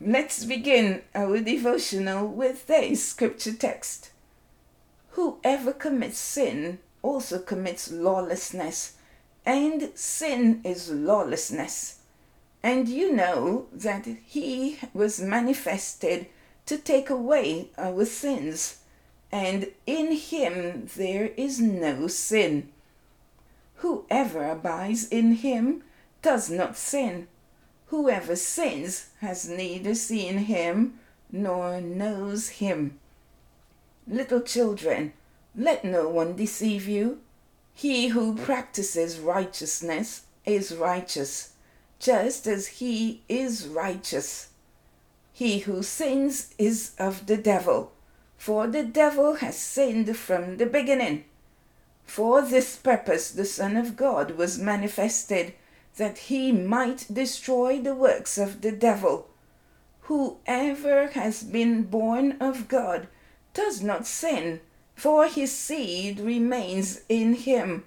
Let's 0.00 0.44
begin 0.44 1.02
our 1.14 1.38
devotional 1.38 2.26
with 2.26 2.66
this 2.66 3.04
scripture 3.04 3.52
text. 3.52 4.10
Whoever 5.10 5.72
commits 5.72 6.18
sin 6.18 6.78
also 7.02 7.38
commits 7.38 7.90
lawlessness, 7.90 8.94
and 9.48 9.90
sin 9.94 10.60
is 10.62 10.90
lawlessness. 10.90 12.00
And 12.62 12.86
you 12.86 13.16
know 13.16 13.66
that 13.72 14.04
he 14.26 14.78
was 14.92 15.22
manifested 15.22 16.26
to 16.66 16.76
take 16.76 17.08
away 17.08 17.70
our 17.78 18.04
sins, 18.04 18.82
and 19.32 19.68
in 19.86 20.12
him 20.12 20.86
there 20.94 21.30
is 21.38 21.60
no 21.60 22.08
sin. 22.08 22.68
Whoever 23.76 24.50
abides 24.50 25.08
in 25.08 25.36
him 25.36 25.82
does 26.20 26.50
not 26.50 26.76
sin. 26.76 27.26
Whoever 27.86 28.36
sins 28.36 29.06
has 29.20 29.48
neither 29.48 29.94
seen 29.94 30.38
him 30.38 31.00
nor 31.32 31.80
knows 31.80 32.48
him. 32.60 32.98
Little 34.06 34.42
children, 34.42 35.14
let 35.56 35.86
no 35.86 36.06
one 36.06 36.36
deceive 36.36 36.86
you. 36.86 37.20
He 37.78 38.08
who 38.08 38.34
practices 38.34 39.20
righteousness 39.20 40.22
is 40.44 40.74
righteous, 40.74 41.52
just 42.00 42.48
as 42.48 42.66
he 42.82 43.22
is 43.28 43.68
righteous. 43.68 44.48
He 45.32 45.60
who 45.60 45.84
sins 45.84 46.52
is 46.58 46.90
of 46.98 47.26
the 47.26 47.36
devil, 47.36 47.92
for 48.36 48.66
the 48.66 48.82
devil 48.82 49.34
has 49.34 49.56
sinned 49.56 50.16
from 50.16 50.56
the 50.56 50.66
beginning. 50.66 51.26
For 52.04 52.42
this 52.42 52.74
purpose 52.74 53.30
the 53.30 53.44
Son 53.44 53.76
of 53.76 53.96
God 53.96 54.32
was 54.32 54.58
manifested, 54.58 55.54
that 55.98 56.18
he 56.18 56.50
might 56.50 57.06
destroy 57.08 57.80
the 57.80 57.94
works 57.94 58.38
of 58.38 58.60
the 58.60 58.72
devil. 58.72 59.28
Whoever 60.10 61.10
has 61.10 61.44
been 61.44 61.84
born 61.84 62.38
of 62.40 62.66
God 62.66 63.06
does 63.54 63.84
not 63.84 64.04
sin, 64.04 64.62
for 64.98 65.28
his 65.28 65.52
seed 65.52 66.18
remains 66.18 67.02
in 67.08 67.34
him, 67.34 67.84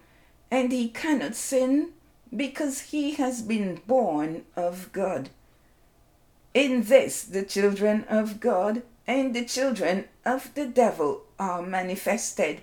and 0.50 0.71
he 0.71 0.88
cannot 0.88 1.36
sin 1.36 1.89
because 2.34 2.80
he 2.93 3.12
has 3.15 3.41
been 3.41 3.82
born 3.86 4.45
of 4.56 4.89
God. 4.93 5.30
In 6.54 6.84
this 6.84 7.21
the 7.24 7.43
children 7.43 8.06
of 8.10 8.39
God 8.39 8.84
and 9.06 9.34
the 9.34 9.43
children 9.43 10.06
of 10.24 10.54
the 10.54 10.65
devil 10.65 11.24
are 11.38 11.62
manifested. 11.62 12.62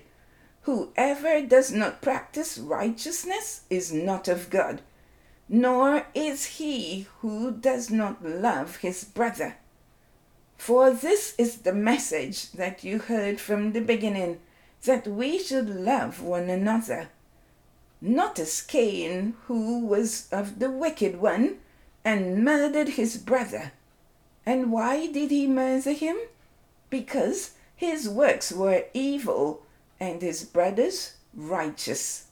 Whoever 0.63 1.41
does 1.41 1.71
not 1.71 2.01
practice 2.01 2.57
righteousness 2.57 3.61
is 3.69 3.93
not 3.93 4.27
of 4.27 4.49
God, 4.49 4.81
nor 5.47 6.07
is 6.15 6.57
he 6.57 7.05
who 7.19 7.51
does 7.51 7.91
not 7.91 8.25
love 8.25 8.77
his 8.77 9.03
brother. 9.03 9.57
For 10.59 10.91
this 10.91 11.35
is 11.37 11.59
the 11.59 11.73
message 11.73 12.51
that 12.51 12.83
you 12.83 12.99
heard 12.99 13.39
from 13.39 13.71
the 13.71 13.79
beginning, 13.79 14.39
that 14.83 15.07
we 15.07 15.39
should 15.39 15.69
love 15.69 16.21
one 16.21 16.49
another. 16.49 17.07
Not 18.01 18.37
as 18.37 18.61
Cain, 18.61 19.35
who 19.47 19.85
was 19.85 20.27
of 20.33 20.59
the 20.59 20.69
wicked 20.69 21.21
one, 21.21 21.59
and 22.03 22.43
murdered 22.43 22.89
his 22.89 23.15
brother. 23.17 23.71
And 24.45 24.69
why 24.69 25.07
did 25.07 25.31
he 25.31 25.47
murder 25.47 25.93
him? 25.93 26.17
Because 26.89 27.51
his 27.73 28.09
works 28.09 28.51
were 28.51 28.83
evil 28.93 29.63
and 29.97 30.21
his 30.21 30.43
brothers 30.43 31.13
righteous. 31.33 32.25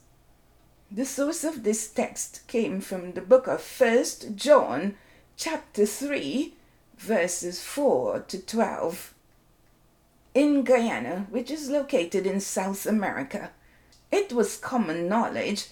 The 0.90 1.06
source 1.06 1.44
of 1.44 1.64
this 1.64 1.88
text 1.88 2.46
came 2.46 2.82
from 2.82 3.12
the 3.12 3.22
book 3.22 3.46
of 3.46 3.62
First 3.62 4.36
John, 4.36 4.96
chapter 5.38 5.86
3, 5.86 6.54
verses 6.98 7.62
4 7.62 8.20
to 8.20 8.38
12. 8.44 9.14
In 10.34 10.64
Guyana, 10.64 11.26
which 11.30 11.50
is 11.50 11.70
located 11.70 12.26
in 12.26 12.40
South 12.40 12.86
America, 12.86 13.50
it 14.10 14.32
was 14.32 14.56
common 14.56 15.08
knowledge 15.08 15.68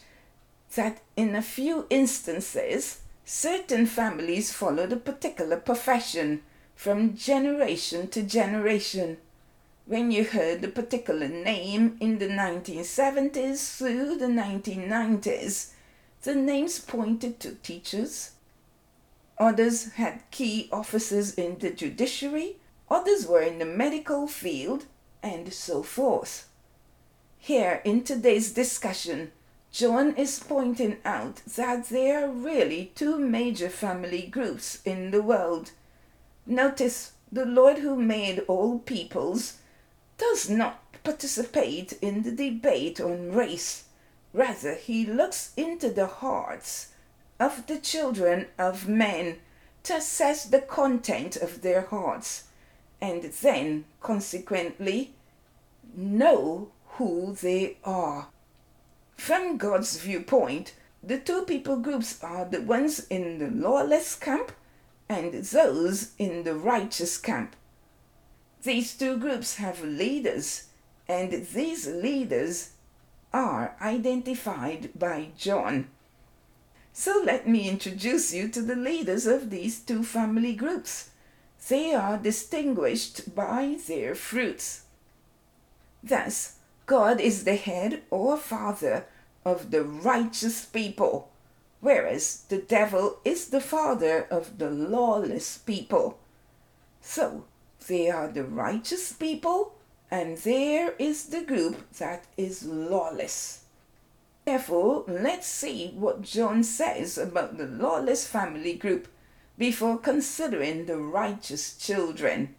that 0.74 1.02
in 1.16 1.34
a 1.34 1.42
few 1.42 1.86
instances 1.90 3.00
certain 3.24 3.86
families 3.86 4.52
followed 4.52 4.92
a 4.92 4.96
particular 4.96 5.56
profession 5.56 6.42
from 6.74 7.16
generation 7.16 8.08
to 8.08 8.22
generation. 8.22 9.16
When 9.86 10.10
you 10.10 10.24
heard 10.24 10.62
a 10.62 10.68
particular 10.68 11.28
name 11.28 11.96
in 12.00 12.18
the 12.18 12.28
1970s 12.28 13.76
through 13.76 14.16
the 14.16 14.26
1990s, 14.26 15.70
the 16.22 16.34
names 16.34 16.78
pointed 16.78 17.40
to 17.40 17.54
teachers. 17.54 18.32
Others 19.38 19.92
had 19.92 20.30
key 20.30 20.68
offices 20.72 21.34
in 21.34 21.58
the 21.58 21.70
judiciary, 21.70 22.56
others 22.90 23.26
were 23.26 23.42
in 23.42 23.58
the 23.58 23.66
medical 23.66 24.26
field, 24.26 24.86
and 25.22 25.52
so 25.52 25.82
forth. 25.82 26.48
Here 27.38 27.82
in 27.84 28.02
today's 28.02 28.52
discussion, 28.52 29.32
John 29.70 30.16
is 30.16 30.38
pointing 30.38 30.96
out 31.04 31.42
that 31.54 31.90
there 31.90 32.24
are 32.24 32.30
really 32.30 32.92
two 32.94 33.18
major 33.18 33.68
family 33.68 34.22
groups 34.22 34.80
in 34.86 35.10
the 35.10 35.20
world. 35.22 35.72
Notice 36.46 37.12
the 37.30 37.44
Lord 37.44 37.78
who 37.78 37.94
made 37.94 38.38
all 38.48 38.78
peoples 38.78 39.58
does 40.16 40.48
not 40.48 40.82
participate 41.04 41.92
in 42.00 42.22
the 42.22 42.32
debate 42.32 43.00
on 43.00 43.32
race. 43.32 43.84
Rather, 44.32 44.74
he 44.74 45.04
looks 45.04 45.52
into 45.56 45.90
the 45.90 46.06
hearts 46.06 46.88
of 47.38 47.66
the 47.66 47.78
children 47.78 48.46
of 48.58 48.88
men 48.88 49.38
to 49.84 49.96
assess 49.96 50.44
the 50.44 50.60
content 50.60 51.36
of 51.36 51.62
their 51.62 51.82
hearts, 51.82 52.44
and 53.00 53.22
then, 53.22 53.84
consequently, 54.00 55.14
know 55.94 56.68
who 56.96 57.36
they 57.40 57.76
are. 57.84 58.28
From 59.16 59.56
God's 59.56 59.98
viewpoint, 59.98 60.74
the 61.02 61.18
two 61.18 61.42
people 61.42 61.76
groups 61.76 62.22
are 62.22 62.44
the 62.44 62.62
ones 62.62 63.06
in 63.08 63.38
the 63.38 63.50
lawless 63.50 64.16
camp 64.16 64.52
and 65.08 65.32
those 65.32 66.12
in 66.18 66.42
the 66.42 66.54
righteous 66.54 67.16
camp. 67.16 67.54
These 68.62 68.94
two 68.94 69.16
groups 69.18 69.56
have 69.56 69.84
leaders, 69.84 70.64
and 71.06 71.30
these 71.30 71.86
leaders 71.86 72.70
are 73.32 73.76
identified 73.80 74.90
by 74.98 75.28
John. 75.38 75.88
So 76.98 77.20
let 77.22 77.46
me 77.46 77.68
introduce 77.68 78.32
you 78.32 78.48
to 78.48 78.62
the 78.62 78.74
leaders 78.74 79.26
of 79.26 79.50
these 79.50 79.80
two 79.80 80.02
family 80.02 80.54
groups. 80.54 81.10
They 81.68 81.92
are 81.92 82.16
distinguished 82.16 83.34
by 83.34 83.76
their 83.86 84.14
fruits. 84.14 84.86
Thus, 86.02 86.56
God 86.86 87.20
is 87.20 87.44
the 87.44 87.56
head 87.56 88.02
or 88.08 88.38
father 88.38 89.04
of 89.44 89.72
the 89.72 89.84
righteous 89.84 90.64
people, 90.64 91.30
whereas 91.80 92.44
the 92.48 92.62
devil 92.62 93.18
is 93.26 93.50
the 93.50 93.60
father 93.60 94.26
of 94.30 94.56
the 94.56 94.70
lawless 94.70 95.58
people. 95.58 96.18
So, 97.02 97.44
they 97.86 98.08
are 98.08 98.28
the 98.28 98.44
righteous 98.44 99.12
people, 99.12 99.74
and 100.10 100.38
there 100.38 100.94
is 100.98 101.26
the 101.26 101.42
group 101.42 101.92
that 101.98 102.24
is 102.38 102.64
lawless. 102.64 103.65
Therefore, 104.46 105.04
let's 105.08 105.48
see 105.48 105.88
what 105.96 106.22
John 106.22 106.62
says 106.62 107.18
about 107.18 107.58
the 107.58 107.66
lawless 107.66 108.28
family 108.28 108.74
group 108.74 109.08
before 109.58 109.98
considering 109.98 110.86
the 110.86 110.98
righteous 110.98 111.76
children. 111.76 112.54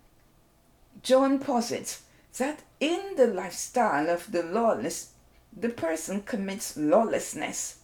John 1.02 1.40
posits 1.40 2.02
that 2.38 2.64
in 2.82 3.16
the 3.16 3.28
lifestyle 3.28 4.10
of 4.10 4.34
the 4.34 4.44
lawless, 4.44 5.14
the 5.56 5.70
person 5.70 6.24
commits 6.24 6.76
lawlessness. 6.76 7.78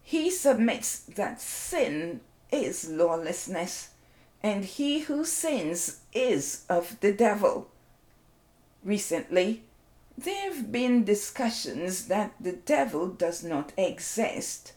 He 0.00 0.30
submits 0.30 1.00
that 1.00 1.40
sin 1.40 2.20
is 2.52 2.88
lawlessness, 2.88 3.90
and 4.44 4.64
he 4.64 5.00
who 5.00 5.24
sins 5.24 6.02
is 6.12 6.64
of 6.68 7.00
the 7.00 7.12
devil. 7.12 7.68
Recently, 8.84 9.63
there 10.16 10.52
have 10.52 10.70
been 10.70 11.04
discussions 11.04 12.06
that 12.06 12.32
the 12.40 12.52
devil 12.52 13.08
does 13.08 13.42
not 13.42 13.72
exist. 13.76 14.72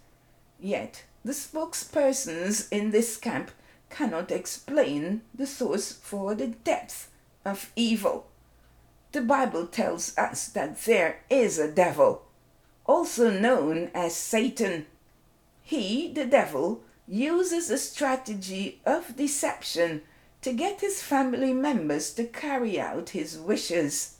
Yet, 0.60 1.04
the 1.23 1.34
spokespersons 1.34 2.67
in 2.71 2.91
this 2.91 3.17
camp 3.17 3.52
cannot 3.89 4.32
explain 4.32 5.21
the 5.34 5.47
source 5.47 5.91
for 5.91 6.36
the 6.36 6.47
depth 6.47 7.12
of 7.45 7.71
evil. 7.76 8.28
The 9.12 9.21
Bible 9.21 9.67
tells 9.67 10.17
us 10.17 10.47
that 10.50 10.82
there 10.84 11.21
is 11.30 11.60
a 11.60 11.71
devil, 11.71 12.23
also 12.86 13.30
known 13.30 13.89
as 13.93 14.15
Satan. 14.15 14.86
He, 15.63 16.12
the 16.12 16.26
devil, 16.26 16.82
uses 17.08 17.69
a 17.69 17.78
strategy 17.78 18.82
of 18.86 19.15
deception 19.15 20.02
to 20.41 20.52
get 20.54 20.82
his 20.82 21.02
family 21.02 21.54
members 21.54 22.13
to 22.15 22.26
carry 22.26 22.80
out 22.80 23.10
his 23.10 23.38
wishes. 23.38 24.16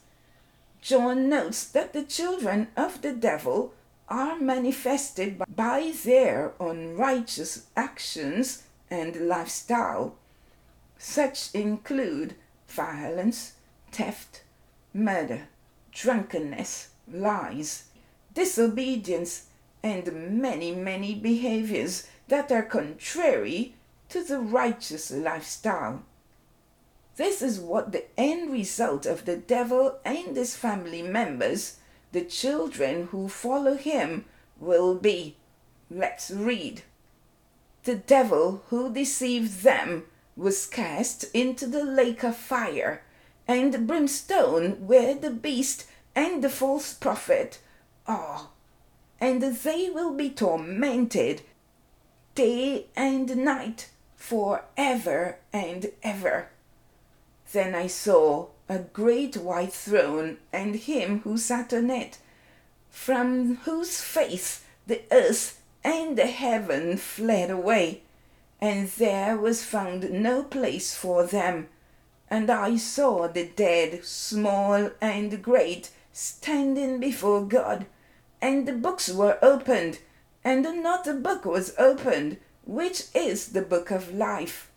John 0.82 1.30
notes 1.30 1.66
that 1.66 1.94
the 1.94 2.04
children 2.04 2.68
of 2.78 3.02
the 3.02 3.14
devil 3.14 3.74
are 4.08 4.40
manifested 4.40 5.42
by 5.54 5.94
their 6.04 6.54
unrighteous 6.60 7.66
actions 7.76 8.64
and 8.90 9.28
lifestyle. 9.28 10.16
Such 10.98 11.54
include 11.54 12.36
violence, 12.68 13.54
theft, 13.92 14.44
murder, 14.94 15.48
drunkenness, 15.92 16.90
lies, 17.12 17.86
disobedience, 18.34 19.48
and 19.84 20.42
many, 20.42 20.74
many 20.74 21.16
behaviors 21.16 22.08
that 22.28 22.52
are 22.52 22.64
contrary 22.64 23.76
to 24.10 24.24
the 24.24 24.40
righteous 24.40 25.12
lifestyle. 25.12 26.04
This 27.18 27.42
is 27.42 27.60
what 27.60 27.92
the 27.92 28.06
end 28.16 28.52
result 28.52 29.08
of 29.08 29.26
the 29.26 29.36
devil 29.36 29.98
and 30.06 30.38
his 30.38 30.56
family 30.56 31.02
members, 31.02 31.78
the 32.12 32.22
children 32.22 33.08
who 33.08 33.28
follow 33.28 33.76
him, 33.76 34.26
will 34.60 34.94
be. 34.94 35.36
Let's 35.90 36.30
read. 36.30 36.84
The 37.86 37.96
devil 37.96 38.62
who 38.70 38.94
deceived 38.94 39.64
them 39.64 40.04
was 40.36 40.68
cast 40.68 41.24
into 41.34 41.66
the 41.66 41.84
lake 41.84 42.24
of 42.24 42.38
fire 42.38 43.02
and 43.48 43.88
brimstone 43.88 44.86
where 44.86 45.16
the 45.16 45.32
beast 45.32 45.88
and 46.16 46.44
the 46.44 46.50
false 46.50 46.94
prophet 46.94 47.60
are, 48.06 48.50
and 49.20 49.42
they 49.42 49.90
will 49.90 50.14
be 50.14 50.30
tormented 50.30 51.42
day 52.36 52.86
and 52.96 53.38
night 53.38 53.90
for 54.16 54.66
ever 54.78 55.40
and 55.52 55.88
ever. 56.04 56.50
Then 57.52 57.76
I 57.76 57.88
saw 57.88 58.48
a 58.68 58.80
great 58.80 59.38
white 59.38 59.74
throne 59.74 60.38
and 60.52 60.76
him 60.76 61.22
who 61.22 61.38
sat 61.38 61.74
on 61.74 61.90
it, 61.90 62.18
from 62.90 63.58
whose 63.58 64.02
face 64.02 64.64
the 64.86 65.02
earth 65.12 65.62
and 65.84 66.18
the 66.18 66.28
heaven 66.28 66.98
fled 66.98 67.50
away, 67.50 68.02
and 68.60 68.90
there 68.90 69.38
was 69.38 69.64
found 69.64 70.12
no 70.12 70.44
place 70.44 70.96
for 70.96 71.24
them. 71.24 71.70
And 72.30 72.50
I 72.50 72.76
saw 72.76 73.28
the 73.28 73.48
dead, 73.48 74.04
small 74.04 74.92
and 75.00 75.42
great, 75.42 75.92
standing 76.12 77.00
before 77.00 77.46
God, 77.46 77.86
and 78.42 78.68
the 78.68 78.74
books 78.74 79.10
were 79.10 79.38
opened, 79.42 80.00
and 80.44 80.66
another 80.66 81.14
book 81.14 81.46
was 81.46 81.74
opened, 81.78 82.38
which 82.66 83.04
is 83.14 83.50
the 83.50 83.62
book 83.62 83.92
of 83.92 84.14
life. 84.14 84.70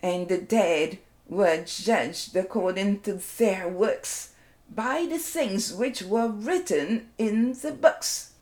And 0.00 0.28
the 0.28 0.38
dead 0.38 0.98
were 1.28 1.64
judged 1.64 2.36
according 2.36 3.00
to 3.00 3.14
their 3.38 3.68
works 3.68 4.32
by 4.74 5.06
the 5.08 5.18
things 5.18 5.72
which 5.72 6.02
were 6.02 6.28
written 6.28 7.08
in 7.18 7.52
the 7.52 7.72
books. 7.72 8.32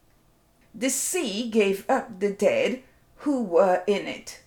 The 0.75 0.91
sea 0.91 1.49
gave 1.51 1.89
up 1.89 2.21
the 2.21 2.33
dead 2.33 2.83
who 3.19 3.43
were 3.43 3.83
in 3.87 4.07
it, 4.07 4.41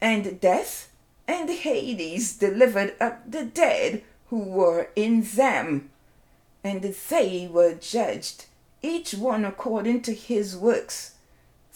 and 0.00 0.40
death 0.40 0.90
and 1.28 1.48
Hades 1.48 2.36
delivered 2.36 2.94
up 3.00 3.30
the 3.30 3.44
dead 3.44 4.02
who 4.28 4.38
were 4.38 4.90
in 4.96 5.22
them, 5.22 5.90
and 6.62 6.82
they 6.82 7.48
were 7.50 7.74
judged, 7.74 8.46
each 8.82 9.14
one 9.14 9.44
according 9.44 10.02
to 10.02 10.12
his 10.12 10.56
works. 10.56 11.14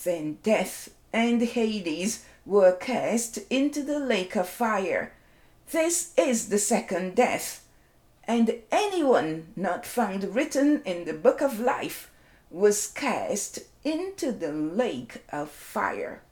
Then 0.02 0.38
death 0.42 0.90
and 1.12 1.40
Hades 1.42 2.24
were 2.46 2.72
cast 2.72 3.38
into 3.50 3.82
the 3.82 3.98
lake 3.98 4.36
of 4.36 4.48
fire. 4.48 5.12
This 5.70 6.12
is 6.16 6.48
the 6.48 6.58
second 6.58 7.14
death. 7.14 7.64
And 8.24 8.54
anyone 8.72 9.52
not 9.54 9.86
found 9.86 10.34
written 10.34 10.82
in 10.84 11.04
the 11.04 11.12
book 11.12 11.40
of 11.40 11.60
life 11.60 12.10
was 12.50 12.88
cast 12.88 13.60
into 13.84 14.32
the 14.32 14.50
lake 14.50 15.22
of 15.32 15.48
fire. 15.48 16.22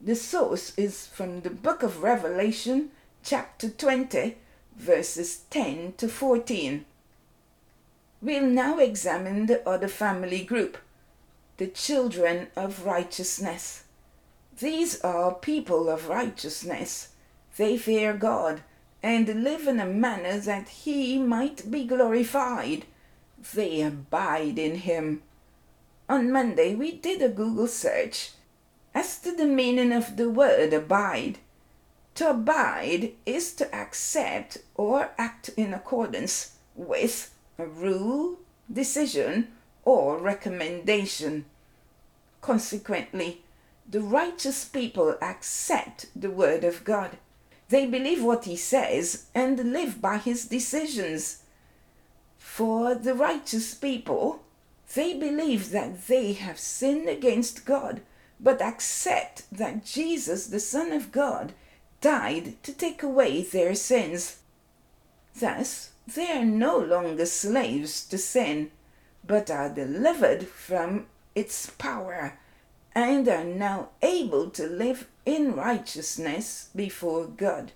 The 0.00 0.16
source 0.16 0.76
is 0.76 1.06
from 1.06 1.42
the 1.42 1.50
book 1.50 1.84
of 1.84 2.02
Revelation, 2.02 2.90
chapter 3.22 3.68
20, 3.68 4.36
verses 4.76 5.42
10 5.50 5.94
to 5.98 6.08
14. 6.08 6.84
We'll 8.20 8.46
now 8.46 8.78
examine 8.78 9.46
the 9.46 9.66
other 9.68 9.88
family 9.88 10.42
group, 10.42 10.78
the 11.58 11.68
children 11.68 12.48
of 12.56 12.84
righteousness. 12.84 13.84
These 14.58 15.00
are 15.02 15.34
people 15.34 15.88
of 15.88 16.08
righteousness 16.08 17.10
they 17.56 17.76
fear 17.76 18.12
God 18.14 18.62
and 19.02 19.44
live 19.44 19.66
in 19.66 19.78
a 19.80 19.86
manner 19.86 20.38
that 20.38 20.68
He 20.68 21.18
might 21.18 21.70
be 21.70 21.84
glorified. 21.84 22.86
They 23.52 23.82
abide 23.82 24.58
in 24.58 24.76
Him. 24.76 25.22
On 26.08 26.30
Monday, 26.32 26.74
we 26.74 26.92
did 26.92 27.22
a 27.22 27.28
Google 27.28 27.66
search 27.66 28.32
as 28.94 29.18
to 29.20 29.32
the 29.32 29.46
meaning 29.46 29.92
of 29.92 30.16
the 30.16 30.30
word 30.30 30.72
abide. 30.72 31.38
To 32.16 32.30
abide 32.30 33.12
is 33.26 33.52
to 33.54 33.74
accept 33.74 34.58
or 34.74 35.10
act 35.18 35.50
in 35.56 35.74
accordance 35.74 36.52
with 36.74 37.34
a 37.58 37.66
rule, 37.66 38.38
decision, 38.72 39.48
or 39.84 40.18
recommendation. 40.18 41.44
Consequently, 42.40 43.42
the 43.88 44.00
righteous 44.00 44.64
people 44.64 45.16
accept 45.20 46.06
the 46.14 46.30
word 46.30 46.64
of 46.64 46.84
God. 46.84 47.18
They 47.68 47.86
believe 47.86 48.22
what 48.22 48.44
he 48.44 48.56
says 48.56 49.26
and 49.34 49.72
live 49.72 50.00
by 50.00 50.18
his 50.18 50.46
decisions. 50.46 51.42
For 52.38 52.94
the 52.94 53.14
righteous 53.14 53.74
people, 53.74 54.42
they 54.94 55.14
believe 55.14 55.70
that 55.70 56.06
they 56.06 56.34
have 56.34 56.58
sinned 56.58 57.08
against 57.08 57.64
God, 57.64 58.02
but 58.38 58.60
accept 58.60 59.44
that 59.50 59.84
Jesus, 59.84 60.46
the 60.46 60.60
Son 60.60 60.92
of 60.92 61.10
God, 61.10 61.54
died 62.00 62.62
to 62.62 62.72
take 62.72 63.02
away 63.02 63.42
their 63.42 63.74
sins. 63.74 64.38
Thus, 65.34 65.90
they 66.06 66.30
are 66.32 66.44
no 66.44 66.76
longer 66.76 67.26
slaves 67.26 68.06
to 68.08 68.18
sin, 68.18 68.70
but 69.26 69.50
are 69.50 69.70
delivered 69.70 70.46
from 70.46 71.06
its 71.34 71.70
power 71.70 72.38
and 72.94 73.28
are 73.28 73.44
now 73.44 73.88
able 74.02 74.50
to 74.50 74.66
live 74.66 75.08
in 75.26 75.54
righteousness 75.54 76.68
before 76.74 77.26
God. 77.26 77.72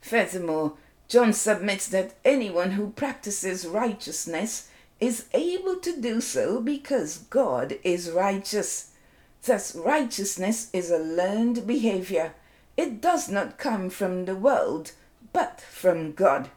Furthermore, 0.00 0.74
John 1.08 1.32
submits 1.32 1.88
that 1.88 2.14
anyone 2.24 2.72
who 2.72 2.90
practices 2.90 3.66
righteousness 3.66 4.68
is 5.00 5.26
able 5.34 5.76
to 5.76 6.00
do 6.00 6.20
so 6.20 6.60
because 6.60 7.18
God 7.18 7.78
is 7.82 8.10
righteous. 8.10 8.92
Thus, 9.44 9.74
righteousness 9.74 10.70
is 10.72 10.90
a 10.90 10.98
learned 10.98 11.66
behavior. 11.66 12.32
It 12.76 13.00
does 13.00 13.28
not 13.28 13.58
come 13.58 13.90
from 13.90 14.24
the 14.24 14.34
world, 14.34 14.92
but 15.32 15.60
from 15.60 16.12
God. 16.12 16.50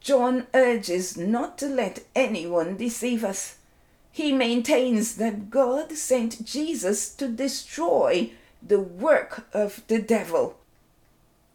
John 0.00 0.46
urges 0.54 1.16
not 1.16 1.58
to 1.58 1.66
let 1.66 2.04
anyone 2.14 2.76
deceive 2.76 3.24
us. 3.24 3.57
He 4.18 4.32
maintains 4.32 5.14
that 5.18 5.48
God 5.48 5.92
sent 5.92 6.44
Jesus 6.44 7.08
to 7.10 7.28
destroy 7.28 8.32
the 8.60 8.80
work 8.80 9.46
of 9.52 9.84
the 9.86 10.02
devil. 10.02 10.56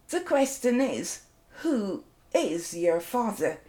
The 0.07 0.21
question 0.21 0.79
is, 0.79 1.23
who 1.63 2.05
is 2.33 2.73
your 2.73 3.01
father? 3.01 3.59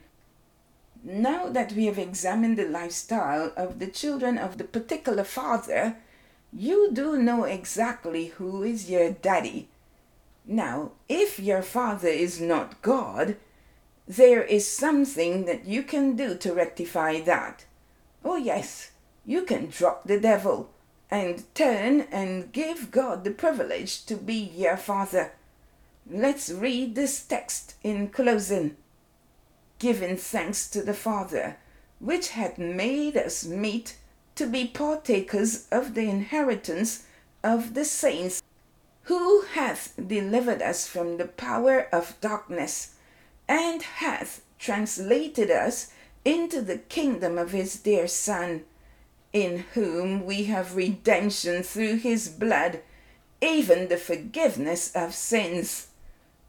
Now 1.02 1.48
that 1.48 1.72
we 1.72 1.86
have 1.86 1.98
examined 1.98 2.56
the 2.56 2.68
lifestyle 2.68 3.52
of 3.56 3.80
the 3.80 3.88
children 3.88 4.38
of 4.38 4.58
the 4.58 4.64
particular 4.76 5.24
father, 5.24 5.96
you 6.52 6.92
do 6.92 7.16
know 7.16 7.42
exactly 7.42 8.26
who 8.26 8.62
is 8.62 8.88
your 8.88 9.10
daddy. 9.10 9.66
Now, 10.46 10.92
if 11.08 11.40
your 11.40 11.62
father 11.62 12.06
is 12.06 12.40
not 12.40 12.80
God, 12.80 13.38
there 14.06 14.44
is 14.44 14.70
something 14.70 15.46
that 15.46 15.66
you 15.66 15.82
can 15.82 16.14
do 16.14 16.36
to 16.36 16.54
rectify 16.54 17.20
that. 17.22 17.64
Oh, 18.24 18.36
yes, 18.36 18.90
you 19.26 19.42
can 19.42 19.66
drop 19.66 20.04
the 20.04 20.18
devil 20.18 20.70
and 21.10 21.44
turn 21.54 22.06
and 22.10 22.50
give 22.52 22.90
God 22.90 23.22
the 23.22 23.30
privilege 23.30 24.04
to 24.06 24.16
be 24.16 24.34
your 24.34 24.76
father. 24.76 25.32
Let's 26.10 26.50
read 26.50 26.94
this 26.94 27.22
text 27.22 27.74
in 27.82 28.08
closing. 28.08 28.76
Giving 29.78 30.16
thanks 30.16 30.68
to 30.70 30.82
the 30.82 30.94
Father, 30.94 31.56
which 31.98 32.30
hath 32.30 32.58
made 32.58 33.16
us 33.16 33.44
meet 33.44 33.96
to 34.34 34.46
be 34.46 34.66
partakers 34.66 35.66
of 35.70 35.94
the 35.94 36.08
inheritance 36.08 37.04
of 37.42 37.74
the 37.74 37.84
saints, 37.84 38.42
who 39.04 39.42
hath 39.52 39.94
delivered 39.96 40.62
us 40.62 40.86
from 40.86 41.18
the 41.18 41.26
power 41.26 41.88
of 41.92 42.20
darkness, 42.20 42.94
and 43.48 43.82
hath 43.82 44.42
translated 44.58 45.50
us 45.50 45.92
into 46.24 46.62
the 46.62 46.78
kingdom 46.78 47.38
of 47.38 47.52
his 47.52 47.76
dear 47.76 48.08
Son, 48.08 48.64
in 49.32 49.64
whom 49.74 50.24
we 50.24 50.44
have 50.44 50.76
redemption 50.76 51.62
through 51.62 51.96
his 51.96 52.28
blood, 52.28 52.80
even 53.40 53.88
the 53.88 53.96
forgiveness 53.96 54.94
of 54.94 55.14
sins. 55.14 55.88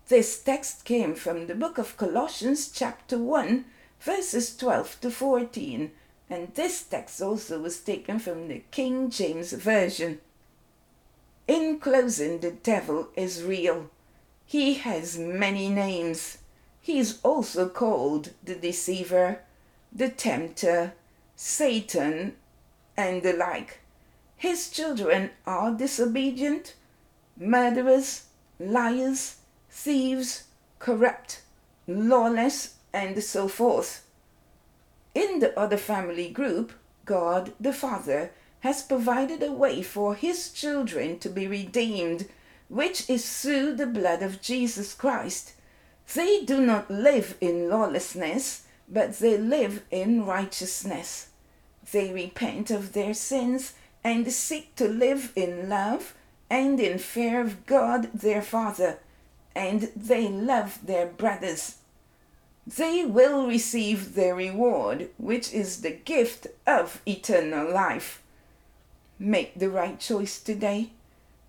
This 0.08 0.42
text 0.42 0.86
came 0.86 1.16
from 1.16 1.48
the 1.48 1.56
book 1.56 1.78
of 1.78 1.98
Colossians, 1.98 2.70
chapter 2.72 3.18
1, 3.18 3.66
verses 4.00 4.56
12 4.56 5.02
to 5.02 5.12
14 5.12 5.92
and 6.30 6.54
this 6.56 6.84
text 6.84 7.22
also 7.22 7.60
was 7.62 7.80
taken 7.80 8.20
from 8.20 8.48
the 8.48 8.64
King 8.72 9.10
James 9.10 9.54
Version. 9.54 10.20
In 11.48 11.80
closing, 11.80 12.40
the 12.40 12.52
devil 12.52 13.10
is 13.16 13.44
real. 13.44 13.92
He 14.46 14.76
has 14.76 15.18
many 15.18 15.70
names. 15.70 16.40
He 16.82 16.98
is 16.98 17.20
also 17.22 17.70
called 17.70 18.32
the 18.44 18.56
deceiver, 18.56 19.42
the 19.96 20.10
tempter, 20.10 20.94
Satan, 21.38 22.36
and 22.98 23.24
the 23.24 23.34
like. 23.34 23.80
His 24.36 24.70
children 24.70 25.30
are 25.48 25.72
disobedient, 25.72 26.76
murderers, 27.38 28.26
liars, 28.60 29.38
thieves, 29.70 30.44
corrupt, 30.80 31.42
lawless, 31.88 32.76
and 32.94 33.24
so 33.24 33.48
forth. 33.48 34.06
In 35.14 35.40
the 35.40 35.58
other 35.58 35.78
family 35.78 36.30
group, 36.30 36.74
God 37.06 37.54
the 37.60 37.74
Father 37.74 38.32
has 38.62 38.82
provided 38.82 39.42
a 39.44 39.52
way 39.52 39.82
for 39.82 40.16
his 40.16 40.52
children 40.52 41.20
to 41.20 41.30
be 41.30 41.48
redeemed, 41.48 42.28
which 42.68 43.10
is 43.10 43.42
through 43.42 43.76
the 43.76 43.86
blood 43.86 44.22
of 44.22 44.42
Jesus 44.42 44.94
Christ. 44.94 45.54
They 46.14 46.44
do 46.44 46.60
not 46.60 46.92
live 46.92 47.38
in 47.40 47.70
lawlessness, 47.70 48.65
but 48.88 49.20
they 49.20 49.38
live 49.38 49.84
in 49.92 50.26
righteousness. 50.26 51.30
They 51.92 52.12
repent 52.14 52.72
of 52.72 52.94
their 52.94 53.14
sins 53.14 53.74
and 54.04 54.32
seek 54.32 54.76
to 54.76 54.88
live 54.88 55.32
in 55.36 55.70
love 55.70 56.14
and 56.50 56.80
in 56.80 57.00
fear 57.00 57.42
of 57.42 57.66
God 57.66 58.12
their 58.14 58.42
Father, 58.42 59.00
and 59.56 59.92
they 59.96 60.28
love 60.28 60.86
their 60.86 61.08
brothers 61.08 61.78
they 62.68 63.06
will 63.06 63.46
receive 63.46 64.16
their 64.16 64.34
reward, 64.34 65.10
which 65.18 65.54
is 65.54 65.82
the 65.82 65.92
gift 65.92 66.48
of 66.66 67.02
eternal 67.06 67.72
life. 67.72 68.24
Make 69.20 69.60
the 69.60 69.70
right 69.70 70.00
choice 70.00 70.40
today. 70.40 70.90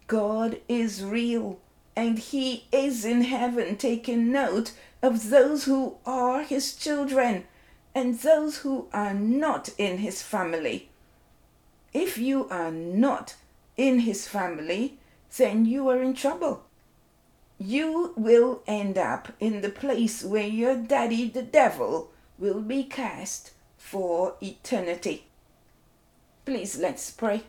God 0.06 0.60
is 0.68 1.02
real, 1.02 1.58
and 1.96 2.18
He 2.18 2.66
is 2.70 3.04
in 3.04 3.22
heaven 3.22 3.76
taking 3.76 4.30
note 4.30 4.72
of 5.02 5.30
those 5.30 5.64
who 5.64 5.96
are 6.04 6.42
His 6.42 6.74
children 6.74 7.44
and 7.94 8.18
those 8.20 8.58
who 8.58 8.88
are 8.92 9.14
not 9.14 9.70
in 9.78 9.98
His 9.98 10.22
family. 10.22 10.90
If 11.94 12.18
you 12.18 12.48
are 12.50 12.70
not 12.70 13.36
in 13.76 14.00
His 14.00 14.28
family, 14.28 14.98
then 15.36 15.64
you 15.64 15.88
are 15.88 16.02
in 16.02 16.14
trouble 16.14 16.66
you 17.58 18.12
will 18.16 18.62
end 18.66 18.98
up 18.98 19.32
in 19.40 19.60
the 19.62 19.70
place 19.70 20.22
where 20.22 20.46
your 20.46 20.76
daddy, 20.76 21.28
the 21.28 21.42
devil, 21.42 22.10
will 22.38 22.60
be 22.60 22.84
cast 22.84 23.52
for 23.78 24.34
eternity. 24.42 25.24
Please 26.44 26.78
let's 26.78 27.10
pray. 27.10 27.44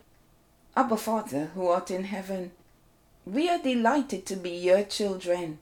Abba 0.75 0.97
Father, 0.97 1.51
who 1.55 1.67
art 1.67 1.91
in 1.91 2.05
heaven, 2.05 2.51
we 3.33 3.49
are 3.49 3.57
delighted 3.57 4.25
to 4.25 4.37
be 4.37 4.51
your 4.51 4.83
children, 4.83 5.59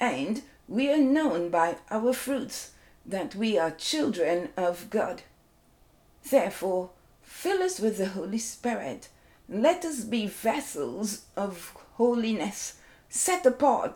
and 0.00 0.42
we 0.66 0.90
are 0.90 0.98
known 0.98 1.50
by 1.50 1.76
our 1.90 2.12
fruits 2.14 2.70
that 3.04 3.34
we 3.34 3.58
are 3.58 3.70
children 3.70 4.48
of 4.56 4.88
God. 4.88 5.22
Therefore, 6.30 6.90
fill 7.22 7.62
us 7.62 7.78
with 7.78 7.98
the 7.98 8.08
Holy 8.08 8.38
Spirit. 8.38 9.08
Let 9.46 9.84
us 9.84 10.04
be 10.04 10.26
vessels 10.26 11.26
of 11.36 11.76
holiness 11.94 12.78
set 13.10 13.44
apart 13.44 13.94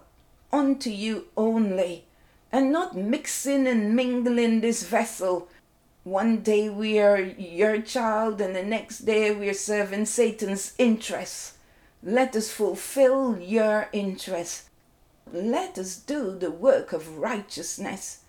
unto 0.52 0.90
you 0.90 1.26
only, 1.36 2.04
and 2.52 2.70
not 2.70 2.96
mixing 2.96 3.66
and 3.66 3.96
mingling 3.96 4.60
this 4.60 4.84
vessel. 4.84 5.48
One 6.04 6.42
day 6.42 6.68
we 6.68 6.98
are 6.98 7.18
your 7.18 7.80
child, 7.80 8.42
and 8.42 8.54
the 8.54 8.62
next 8.62 9.00
day 9.00 9.34
we 9.34 9.48
are 9.48 9.54
serving 9.54 10.04
Satan's 10.04 10.74
interests. 10.76 11.54
Let 12.02 12.34
us 12.34 12.50
fulfill 12.50 13.38
your 13.38 13.88
interests. 13.92 14.70
Let 15.30 15.78
us 15.78 15.96
do 15.96 16.38
the 16.38 16.50
work 16.50 16.94
of 16.94 17.18
righteousness. 17.18 18.20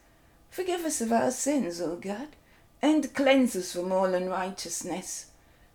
Forgive 0.49 0.83
us 0.83 0.99
of 0.99 1.13
our 1.13 1.31
sins, 1.31 1.79
O 1.79 1.95
God, 1.95 2.27
and 2.81 3.13
cleanse 3.13 3.55
us 3.55 3.71
from 3.71 3.93
all 3.93 4.13
unrighteousness. 4.13 5.27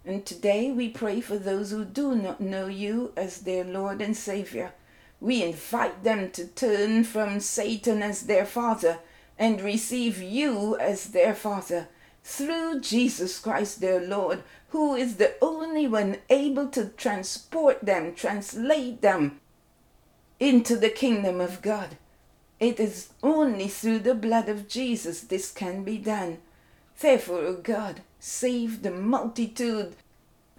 And 0.05 0.27
today 0.27 0.71
we 0.71 0.91
pray 0.91 1.23
for 1.23 1.39
those 1.39 1.71
who 1.71 1.87
do 1.87 2.15
not 2.15 2.41
know 2.41 2.67
you 2.67 3.13
as 3.17 3.41
their 3.41 3.65
Lord 3.65 4.03
and 4.03 4.15
Savior. 4.15 4.73
We 5.19 5.43
invite 5.43 6.05
them 6.05 6.31
to 6.33 6.47
turn 6.47 7.05
from 7.05 7.41
Satan 7.41 8.03
as 8.03 8.23
their 8.23 8.45
father 8.45 8.99
and 9.39 9.61
receive 9.63 10.21
you 10.21 10.77
as 10.79 11.09
their 11.09 11.35
father 11.35 11.89
through 12.29 12.81
Jesus 12.81 13.39
Christ 13.39 13.81
their 13.81 14.01
Lord, 14.05 14.43
who 14.71 14.97
is 14.97 15.17
the 15.17 15.35
only 15.41 15.87
one 15.87 16.19
able 16.29 16.67
to 16.71 16.89
transport 16.89 17.85
them, 17.85 18.17
translate 18.17 19.01
them 19.01 19.41
into 20.41 20.77
the 20.77 20.91
kingdom 20.91 21.41
of 21.41 21.63
God. 21.63 21.97
It 22.59 22.81
is 22.81 23.11
only 23.23 23.69
through 23.69 24.01
the 24.01 24.17
blood 24.17 24.49
of 24.49 24.67
Jesus 24.67 25.21
this 25.21 25.53
can 25.53 25.85
be 25.85 25.99
done. 25.99 26.39
Therefore, 27.01 27.43
O 27.43 27.55
God, 27.55 28.01
save 28.19 28.83
the 28.83 28.91
multitude, 28.91 29.95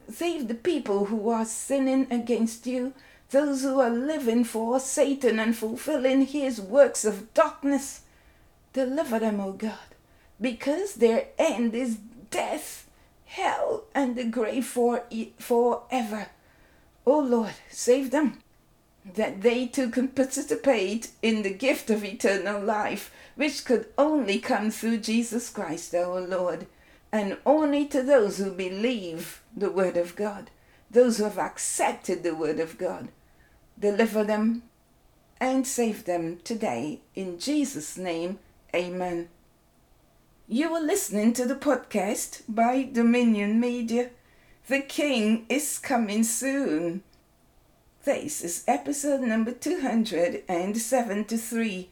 save 0.10 0.48
the 0.48 0.56
people 0.56 1.06
who 1.06 1.28
are 1.30 1.44
sinning 1.44 2.08
against 2.10 2.66
you 2.66 2.94
those 3.32 3.64
who 3.64 3.82
are 3.82 3.90
living 3.90 4.46
for 4.46 4.80
Satan 4.80 5.38
and 5.38 5.54
fulfilling 5.54 6.28
his 6.28 6.62
works 6.62 7.04
of 7.04 7.34
darkness. 7.34 8.04
Deliver 8.72 9.20
them, 9.20 9.42
O 9.42 9.52
God, 9.52 9.97
because 10.40 10.96
their 10.96 11.28
end 11.38 11.74
is 11.76 11.98
death, 12.30 12.88
hell, 13.26 13.86
and 13.96 14.16
the 14.16 14.26
grave 14.26 14.66
for 14.66 15.04
forever. 15.40 16.28
O 17.06 17.20
Lord, 17.20 17.54
save 17.70 18.12
them. 18.12 18.40
that 19.16 19.42
they 19.42 19.66
too 19.68 19.90
can 19.90 20.10
participate 20.10 21.12
in 21.22 21.42
the 21.42 21.54
gift 21.54 21.90
of 21.90 22.04
eternal 22.04 22.62
life, 22.62 23.12
which 23.36 23.64
could 23.66 23.88
only 23.98 24.40
come 24.40 24.70
through 24.72 24.98
Jesus 24.98 25.50
Christ 25.50 25.96
our 25.96 26.20
Lord, 26.22 26.68
and 27.12 27.38
only 27.46 27.86
to 27.86 28.04
those 28.04 28.38
who 28.38 28.52
believe 28.52 29.42
the 29.56 29.72
Word 29.72 29.96
of 29.98 30.16
God, 30.16 30.50
those 30.92 31.18
who 31.18 31.24
have 31.24 31.38
accepted 31.38 32.24
the 32.24 32.36
Word 32.36 32.60
of 32.60 32.78
God. 32.78 33.08
Deliver 33.80 34.24
them 34.24 34.64
and 35.40 35.66
save 35.66 36.06
them 36.06 36.40
today. 36.44 37.00
In 37.16 37.40
Jesus' 37.40 37.98
name, 37.98 38.40
Amen. 38.76 39.30
You 40.50 40.74
are 40.76 40.82
listening 40.82 41.34
to 41.34 41.46
the 41.46 41.56
podcast 41.56 42.44
by 42.48 42.84
Dominion 42.84 43.60
Media. 43.60 44.12
The 44.68 44.80
King 44.80 45.46
is 45.50 45.78
coming 45.78 46.24
soon. 46.24 47.04
This 48.06 48.42
is 48.42 48.64
episode 48.66 49.24
number 49.24 49.52
273. 49.52 51.90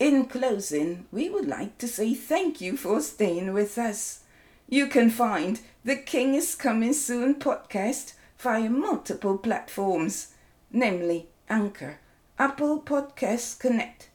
In 0.00 0.24
closing, 0.24 1.06
we 1.12 1.30
would 1.30 1.46
like 1.46 1.78
to 1.78 1.86
say 1.86 2.12
thank 2.12 2.60
you 2.60 2.76
for 2.76 3.00
staying 3.00 3.52
with 3.52 3.78
us. 3.78 4.24
You 4.68 4.88
can 4.88 5.08
find 5.08 5.60
the 5.84 5.94
King 5.94 6.34
is 6.34 6.56
Coming 6.56 6.92
Soon 6.92 7.36
podcast 7.36 8.14
via 8.36 8.68
multiple 8.68 9.38
platforms, 9.38 10.32
namely 10.72 11.28
Anchor, 11.48 12.00
Apple 12.36 12.80
Podcasts 12.80 13.56
Connect, 13.56 14.08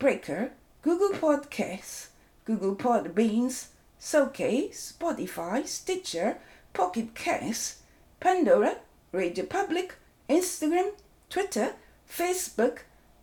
Breaker, 0.00 0.50
Google 0.82 1.10
Podcasts, 1.10 2.08
Google 2.44 2.74
Podbeans, 2.74 3.68
Soke, 3.98 4.72
Spotify, 4.72 5.66
Stitcher, 5.66 6.38
Pocket 6.72 7.14
Cast, 7.14 7.78
Pandora, 8.18 8.76
Radio 9.12 9.44
Public, 9.44 9.94
Instagram, 10.28 10.92
Twitter, 11.30 11.74
Facebook, 12.08 12.78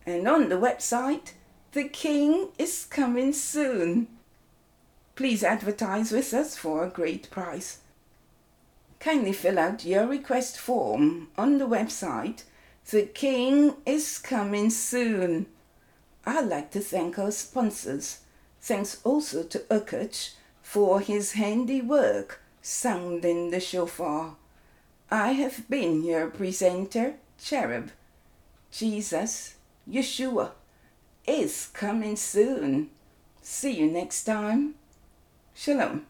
and 0.06 0.26
on 0.26 0.48
the 0.48 0.56
website, 0.56 1.32
The 1.72 1.84
King 1.84 2.48
is 2.58 2.86
coming 2.86 3.32
soon. 3.32 4.08
Please 5.16 5.44
advertise 5.44 6.12
with 6.12 6.32
us 6.32 6.56
for 6.56 6.84
a 6.84 6.90
great 6.90 7.30
price. 7.30 7.78
Kindly 9.00 9.32
fill 9.32 9.58
out 9.58 9.84
your 9.84 10.06
request 10.06 10.58
form 10.58 11.28
on 11.36 11.58
the 11.58 11.66
website. 11.66 12.44
The 12.90 13.02
King 13.02 13.76
is 13.84 14.18
coming 14.18 14.70
soon. 14.70 15.46
I'd 16.24 16.46
like 16.46 16.70
to 16.72 16.80
thank 16.80 17.18
our 17.18 17.30
sponsors. 17.30 18.20
Thanks 18.60 19.00
also 19.04 19.42
to 19.44 19.58
Urkuch 19.70 20.34
for 20.62 21.00
his 21.00 21.32
handiwork 21.32 22.40
sounding 22.62 23.50
the 23.50 23.60
shofar. 23.60 24.36
I 25.10 25.32
have 25.32 25.68
been 25.68 26.04
your 26.04 26.28
presenter, 26.28 27.14
Cherub. 27.42 27.90
Jesus, 28.70 29.54
Yeshua, 29.90 30.52
is 31.26 31.70
coming 31.72 32.16
soon. 32.16 32.90
See 33.42 33.72
you 33.72 33.90
next 33.90 34.24
time. 34.24 34.74
Shalom. 35.54 36.09